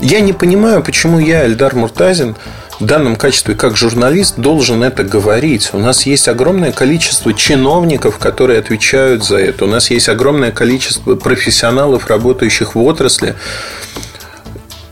Я 0.00 0.20
не 0.20 0.32
понимаю, 0.32 0.82
почему 0.82 1.18
я, 1.18 1.44
Эльдар 1.46 1.74
Муртазин, 1.76 2.36
в 2.80 2.86
данном 2.86 3.16
качестве 3.16 3.54
как 3.54 3.76
журналист 3.76 4.38
должен 4.38 4.82
это 4.82 5.04
говорить. 5.04 5.70
У 5.74 5.78
нас 5.78 6.06
есть 6.06 6.26
огромное 6.26 6.72
количество 6.72 7.34
чиновников, 7.34 8.18
которые 8.18 8.58
отвечают 8.58 9.24
за 9.24 9.36
это. 9.36 9.66
У 9.66 9.68
нас 9.68 9.90
есть 9.90 10.08
огромное 10.08 10.52
количество 10.52 11.16
профессионалов, 11.16 12.06
работающих 12.06 12.74
в 12.74 12.82
отрасли. 12.82 13.34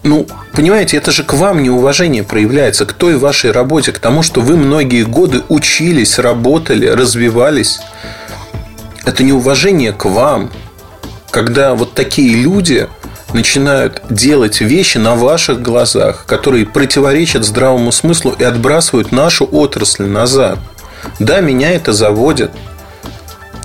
Ну, 0.03 0.27
понимаете, 0.53 0.99
это 0.99 1.11
же 1.11 1.25
к 1.25 1.33
вам 1.33 1.63
неуважение 1.63 2.23
проявляется, 2.23 2.85
к 2.85 2.93
той 2.93 3.17
вашей 3.17 3.51
работе, 3.51 3.93
к 3.93 3.99
тому, 3.99 4.23
что 4.23 4.43
вы 4.43 4.57
многие 4.57 5.05
годы 5.05 5.43
учились, 5.49 6.19
работали, 6.19 6.87
развивались 6.87 7.81
это 9.05 9.23
неуважение 9.23 9.93
к 9.93 10.05
вам, 10.05 10.51
когда 11.31 11.75
вот 11.75 11.95
такие 11.95 12.35
люди 12.35 12.89
начинают 13.33 14.03
делать 14.11 14.61
вещи 14.61 14.99
на 14.99 15.15
ваших 15.15 15.63
глазах, 15.63 16.25
которые 16.27 16.67
противоречат 16.67 17.45
здравому 17.45 17.93
смыслу 17.93 18.35
и 18.39 18.43
отбрасывают 18.43 19.13
нашу 19.13 19.49
отрасль 19.51 20.07
назад. 20.07 20.59
Да, 21.19 21.41
меня 21.41 21.71
это 21.71 21.93
заводит. 21.93 22.51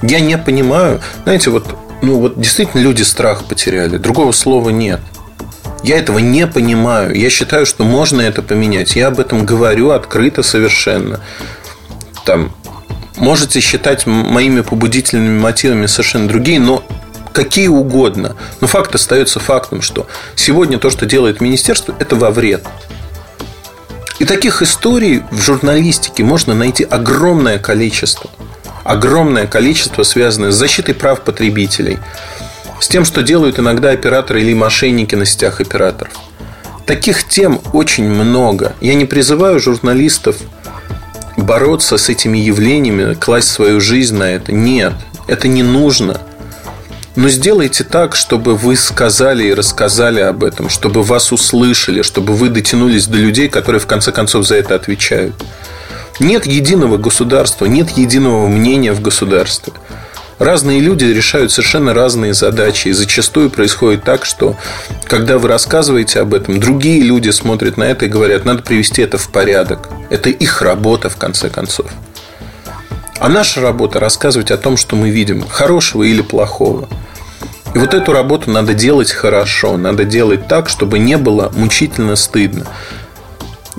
Я 0.01 0.19
не 0.19 0.37
понимаю. 0.37 1.01
Знаете, 1.23 1.49
вот, 1.49 1.75
ну, 2.01 2.19
вот 2.19 2.39
действительно 2.39 2.81
люди 2.81 3.01
страх 3.01 3.45
потеряли. 3.45 3.97
Другого 3.97 4.31
слова 4.31 4.69
нет. 4.69 4.99
Я 5.83 5.97
этого 5.97 6.19
не 6.19 6.47
понимаю. 6.47 7.15
Я 7.15 7.29
считаю, 7.29 7.65
что 7.65 7.83
можно 7.83 8.21
это 8.21 8.41
поменять. 8.41 8.95
Я 8.95 9.07
об 9.07 9.19
этом 9.19 9.45
говорю 9.45 9.91
открыто 9.91 10.43
совершенно. 10.43 11.19
Там, 12.25 12.55
Можете 13.17 13.59
считать 13.59 14.05
моими 14.05 14.61
побудительными 14.61 15.39
мотивами 15.39 15.85
совершенно 15.85 16.27
другие, 16.27 16.59
но 16.59 16.83
какие 17.31 17.67
угодно. 17.67 18.35
Но 18.61 18.67
факт 18.67 18.95
остается 18.95 19.39
фактом, 19.39 19.81
что 19.81 20.07
сегодня 20.35 20.79
то, 20.79 20.89
что 20.89 21.05
делает 21.05 21.41
министерство, 21.41 21.95
это 21.99 22.15
во 22.15 22.31
вред. 22.31 22.65
И 24.19 24.25
таких 24.25 24.61
историй 24.61 25.23
в 25.31 25.41
журналистике 25.41 26.23
можно 26.23 26.53
найти 26.53 26.83
огромное 26.83 27.59
количество. 27.59 28.29
Огромное 28.83 29.47
количество, 29.47 30.03
связанное 30.03 30.51
с 30.51 30.55
защитой 30.55 30.93
прав 30.93 31.21
потребителей, 31.21 31.99
с 32.79 32.87
тем, 32.87 33.03
что 33.03 33.23
делают 33.23 33.59
иногда 33.59 33.89
операторы 33.89 34.41
или 34.41 34.53
мошенники 34.53 35.15
на 35.15 35.25
сетях 35.25 35.59
операторов. 35.59 36.13
Таких 36.85 37.27
тем 37.27 37.59
очень 37.73 38.07
много. 38.07 38.73
Я 38.79 38.93
не 38.93 39.05
призываю 39.05 39.59
журналистов 39.59 40.37
бороться 41.37 41.97
с 41.97 42.09
этими 42.09 42.37
явлениями, 42.37 43.13
класть 43.13 43.49
свою 43.49 43.81
жизнь 43.81 44.15
на 44.15 44.31
это. 44.31 44.51
Нет, 44.51 44.93
это 45.27 45.47
не 45.47 45.63
нужно. 45.63 46.21
Но 47.15 47.29
сделайте 47.29 47.83
так, 47.83 48.15
чтобы 48.15 48.55
вы 48.55 48.75
сказали 48.75 49.45
и 49.45 49.53
рассказали 49.53 50.19
об 50.19 50.43
этом, 50.43 50.69
чтобы 50.69 51.01
вас 51.01 51.31
услышали, 51.31 52.01
чтобы 52.01 52.33
вы 52.33 52.49
дотянулись 52.49 53.07
до 53.07 53.17
людей, 53.17 53.47
которые 53.47 53.79
в 53.79 53.87
конце 53.87 54.11
концов 54.11 54.45
за 54.45 54.55
это 54.55 54.75
отвечают. 54.75 55.33
Нет 56.19 56.45
единого 56.45 56.97
государства, 56.97 57.65
нет 57.65 57.91
единого 57.91 58.47
мнения 58.47 58.91
в 58.91 59.01
государстве. 59.01 59.73
Разные 60.39 60.81
люди 60.81 61.05
решают 61.05 61.53
совершенно 61.53 61.93
разные 61.93 62.33
задачи. 62.33 62.89
И 62.89 62.93
зачастую 62.93 63.49
происходит 63.49 64.03
так, 64.03 64.25
что 64.25 64.57
когда 65.05 65.37
вы 65.37 65.47
рассказываете 65.47 66.19
об 66.19 66.33
этом, 66.33 66.59
другие 66.59 67.01
люди 67.01 67.29
смотрят 67.29 67.77
на 67.77 67.83
это 67.83 68.05
и 68.05 68.09
говорят, 68.09 68.43
надо 68.43 68.61
привести 68.61 69.01
это 69.01 69.17
в 69.17 69.29
порядок. 69.29 69.89
Это 70.09 70.29
их 70.29 70.61
работа, 70.61 71.09
в 71.09 71.17
конце 71.17 71.49
концов. 71.49 71.87
А 73.19 73.29
наша 73.29 73.61
работа 73.61 73.99
рассказывать 73.99 74.51
о 74.51 74.57
том, 74.57 74.77
что 74.77 74.95
мы 74.95 75.09
видим, 75.09 75.45
хорошего 75.47 76.03
или 76.03 76.21
плохого. 76.21 76.89
И 77.73 77.77
вот 77.77 77.93
эту 77.93 78.13
работу 78.13 78.51
надо 78.51 78.73
делать 78.73 79.11
хорошо, 79.11 79.77
надо 79.77 80.05
делать 80.05 80.47
так, 80.47 80.69
чтобы 80.69 80.99
не 80.99 81.17
было 81.17 81.51
мучительно 81.55 82.15
стыдно. 82.15 82.65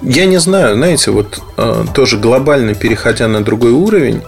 Я 0.02 0.26
не 0.26 0.38
знаю, 0.38 0.76
знаете, 0.76 1.10
вот 1.10 1.40
э, 1.56 1.84
тоже 1.94 2.18
глобально 2.18 2.74
переходя 2.74 3.28
на 3.28 3.42
другой 3.42 3.70
уровень, 3.70 4.22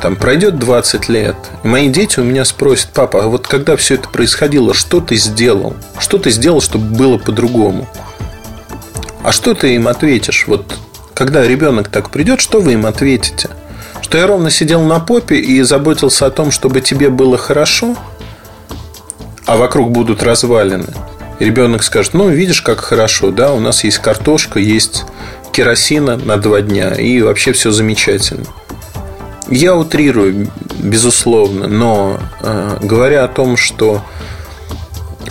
там 0.00 0.16
пройдет 0.16 0.58
20 0.58 1.08
лет, 1.08 1.36
и 1.62 1.68
мои 1.68 1.88
дети 1.88 2.20
у 2.20 2.24
меня 2.24 2.44
спросят, 2.44 2.90
папа, 2.94 3.24
а 3.24 3.26
вот 3.28 3.46
когда 3.46 3.76
все 3.76 3.94
это 3.94 4.08
происходило, 4.08 4.74
что 4.74 5.00
ты 5.00 5.16
сделал? 5.16 5.76
Что 5.98 6.18
ты 6.18 6.30
сделал, 6.30 6.60
чтобы 6.60 6.86
было 6.96 7.18
по-другому? 7.18 7.86
А 9.22 9.32
что 9.32 9.54
ты 9.54 9.74
им 9.74 9.88
ответишь? 9.88 10.46
Вот 10.46 10.78
когда 11.14 11.46
ребенок 11.46 11.88
так 11.88 12.10
придет, 12.10 12.40
что 12.40 12.60
вы 12.60 12.72
им 12.74 12.86
ответите? 12.86 13.48
Что 14.02 14.18
я 14.18 14.26
ровно 14.26 14.50
сидел 14.50 14.82
на 14.82 15.00
попе 15.00 15.36
и 15.36 15.62
заботился 15.62 16.26
о 16.26 16.30
том, 16.30 16.50
чтобы 16.50 16.80
тебе 16.80 17.08
было 17.08 17.38
хорошо, 17.38 17.96
а 19.46 19.56
вокруг 19.56 19.90
будут 19.90 20.22
развалины. 20.22 20.86
Ребенок 21.38 21.82
скажет, 21.82 22.14
ну, 22.14 22.28
видишь, 22.28 22.62
как 22.62 22.80
хорошо, 22.80 23.30
да, 23.30 23.52
у 23.52 23.60
нас 23.60 23.84
есть 23.84 23.98
картошка, 23.98 24.58
есть 24.58 25.04
керосина 25.52 26.16
на 26.16 26.36
два 26.36 26.60
дня, 26.60 26.94
и 26.94 27.20
вообще 27.22 27.52
все 27.52 27.70
замечательно. 27.70 28.46
Я 29.48 29.76
утрирую, 29.76 30.50
безусловно, 30.78 31.66
но 31.68 32.18
э, 32.40 32.78
говоря 32.82 33.24
о 33.24 33.28
том, 33.28 33.56
что 33.56 34.02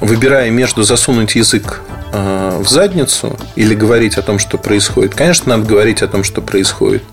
выбирая 0.01 0.51
между 0.51 0.83
засунуть 0.83 1.35
язык 1.35 1.81
в 2.13 2.67
задницу 2.67 3.37
или 3.55 3.73
говорить 3.73 4.17
о 4.17 4.21
том, 4.21 4.37
что 4.37 4.57
происходит, 4.57 5.15
конечно, 5.15 5.57
надо 5.57 5.67
говорить 5.67 6.03
о 6.03 6.07
том, 6.07 6.23
что 6.23 6.41
происходит. 6.41 7.03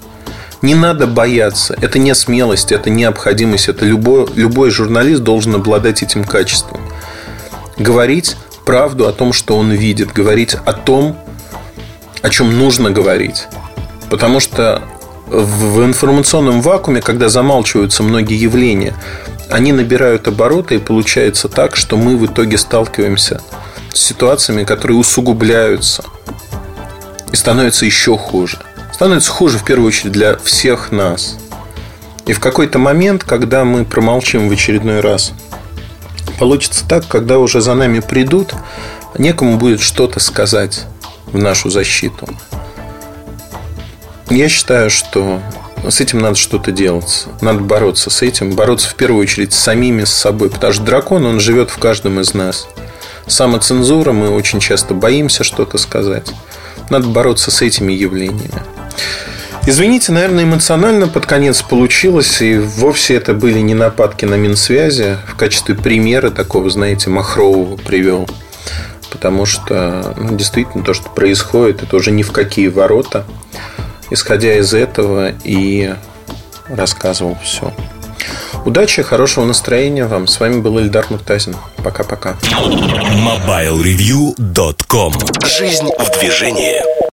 Не 0.62 0.74
надо 0.74 1.06
бояться. 1.06 1.74
Это 1.80 1.98
не 1.98 2.14
смелость, 2.14 2.70
это 2.70 2.90
необходимость. 2.90 3.68
Это 3.68 3.86
любой, 3.86 4.26
любой 4.34 4.70
журналист 4.70 5.22
должен 5.22 5.54
обладать 5.54 6.02
этим 6.02 6.22
качеством. 6.24 6.82
Говорить 7.78 8.36
правду 8.66 9.08
о 9.08 9.12
том, 9.12 9.32
что 9.32 9.56
он 9.56 9.70
видит. 9.70 10.12
Говорить 10.12 10.54
о 10.66 10.74
том, 10.74 11.16
о 12.20 12.28
чем 12.28 12.58
нужно 12.58 12.90
говорить. 12.90 13.46
Потому 14.10 14.38
что 14.38 14.82
в 15.28 15.82
информационном 15.82 16.60
вакууме, 16.60 17.00
когда 17.00 17.30
замалчиваются 17.30 18.02
многие 18.02 18.36
явления, 18.36 18.94
они 19.48 19.72
набирают 19.72 20.28
обороты, 20.28 20.74
и 20.74 20.78
получается 20.78 21.48
так, 21.48 21.74
что 21.74 21.96
мы 21.96 22.18
в 22.18 22.26
итоге 22.26 22.58
сталкиваемся 22.58 23.40
с 23.40 23.40
ситуациями, 23.92 24.64
которые 24.64 24.98
усугубляются 24.98 26.04
и 27.32 27.36
становятся 27.36 27.84
еще 27.84 28.16
хуже. 28.16 28.58
Становится 28.92 29.30
хуже 29.30 29.58
в 29.58 29.64
первую 29.64 29.88
очередь 29.88 30.12
для 30.12 30.36
всех 30.36 30.92
нас. 30.92 31.36
И 32.26 32.32
в 32.32 32.40
какой-то 32.40 32.78
момент, 32.78 33.24
когда 33.24 33.64
мы 33.64 33.84
промолчим 33.84 34.48
в 34.48 34.52
очередной 34.52 35.00
раз, 35.00 35.32
получится 36.38 36.84
так, 36.86 37.08
когда 37.08 37.38
уже 37.38 37.60
за 37.60 37.74
нами 37.74 38.00
придут, 38.00 38.54
некому 39.18 39.56
будет 39.56 39.80
что-то 39.80 40.20
сказать 40.20 40.84
в 41.26 41.38
нашу 41.38 41.70
защиту. 41.70 42.28
Я 44.28 44.48
считаю, 44.48 44.90
что 44.90 45.40
с 45.88 46.00
этим 46.00 46.20
надо 46.20 46.36
что-то 46.36 46.72
делать. 46.72 47.26
Надо 47.40 47.60
бороться 47.60 48.10
с 48.10 48.22
этим. 48.22 48.52
Бороться 48.52 48.88
в 48.88 48.94
первую 48.94 49.22
очередь 49.22 49.52
с 49.52 49.58
самими 49.58 50.04
с 50.04 50.10
собой. 50.10 50.50
Потому 50.50 50.72
что 50.72 50.84
дракон, 50.84 51.26
он 51.26 51.40
живет 51.40 51.70
в 51.70 51.78
каждом 51.78 52.20
из 52.20 52.34
нас. 52.34 52.68
Самоцензура, 53.30 54.12
мы 54.12 54.30
очень 54.30 54.60
часто 54.60 54.94
боимся 54.94 55.44
что-то 55.44 55.78
сказать. 55.78 56.30
Надо 56.90 57.08
бороться 57.08 57.50
с 57.50 57.62
этими 57.62 57.92
явлениями. 57.92 58.62
Извините, 59.66 60.12
наверное, 60.12 60.44
эмоционально 60.44 61.06
под 61.06 61.26
конец 61.26 61.62
получилось, 61.62 62.40
и 62.42 62.58
вовсе 62.58 63.14
это 63.14 63.34
были 63.34 63.60
не 63.60 63.74
нападки 63.74 64.24
на 64.24 64.34
Минсвязи. 64.34 65.18
В 65.26 65.36
качестве 65.36 65.74
примера 65.74 66.30
такого, 66.30 66.68
знаете, 66.70 67.10
Махрового 67.10 67.76
привел. 67.76 68.28
Потому 69.10 69.46
что 69.46 70.14
ну, 70.16 70.36
действительно 70.36 70.82
то, 70.82 70.94
что 70.94 71.10
происходит, 71.10 71.82
это 71.82 71.96
уже 71.96 72.10
ни 72.10 72.22
в 72.22 72.32
какие 72.32 72.68
ворота 72.68 73.24
исходя 74.10 74.56
из 74.58 74.74
этого 74.74 75.32
и 75.44 75.94
рассказывал 76.68 77.38
все. 77.42 77.72
Удачи, 78.64 79.02
хорошего 79.02 79.44
настроения 79.44 80.06
вам. 80.06 80.26
С 80.26 80.38
вами 80.38 80.60
был 80.60 80.78
Ильдар 80.78 81.06
Муртазин. 81.10 81.56
Пока-пока. 81.82 82.36
MobileReview.com 82.42 85.12
Жизнь 85.44 85.90
в 85.98 86.18
движении. 86.18 87.09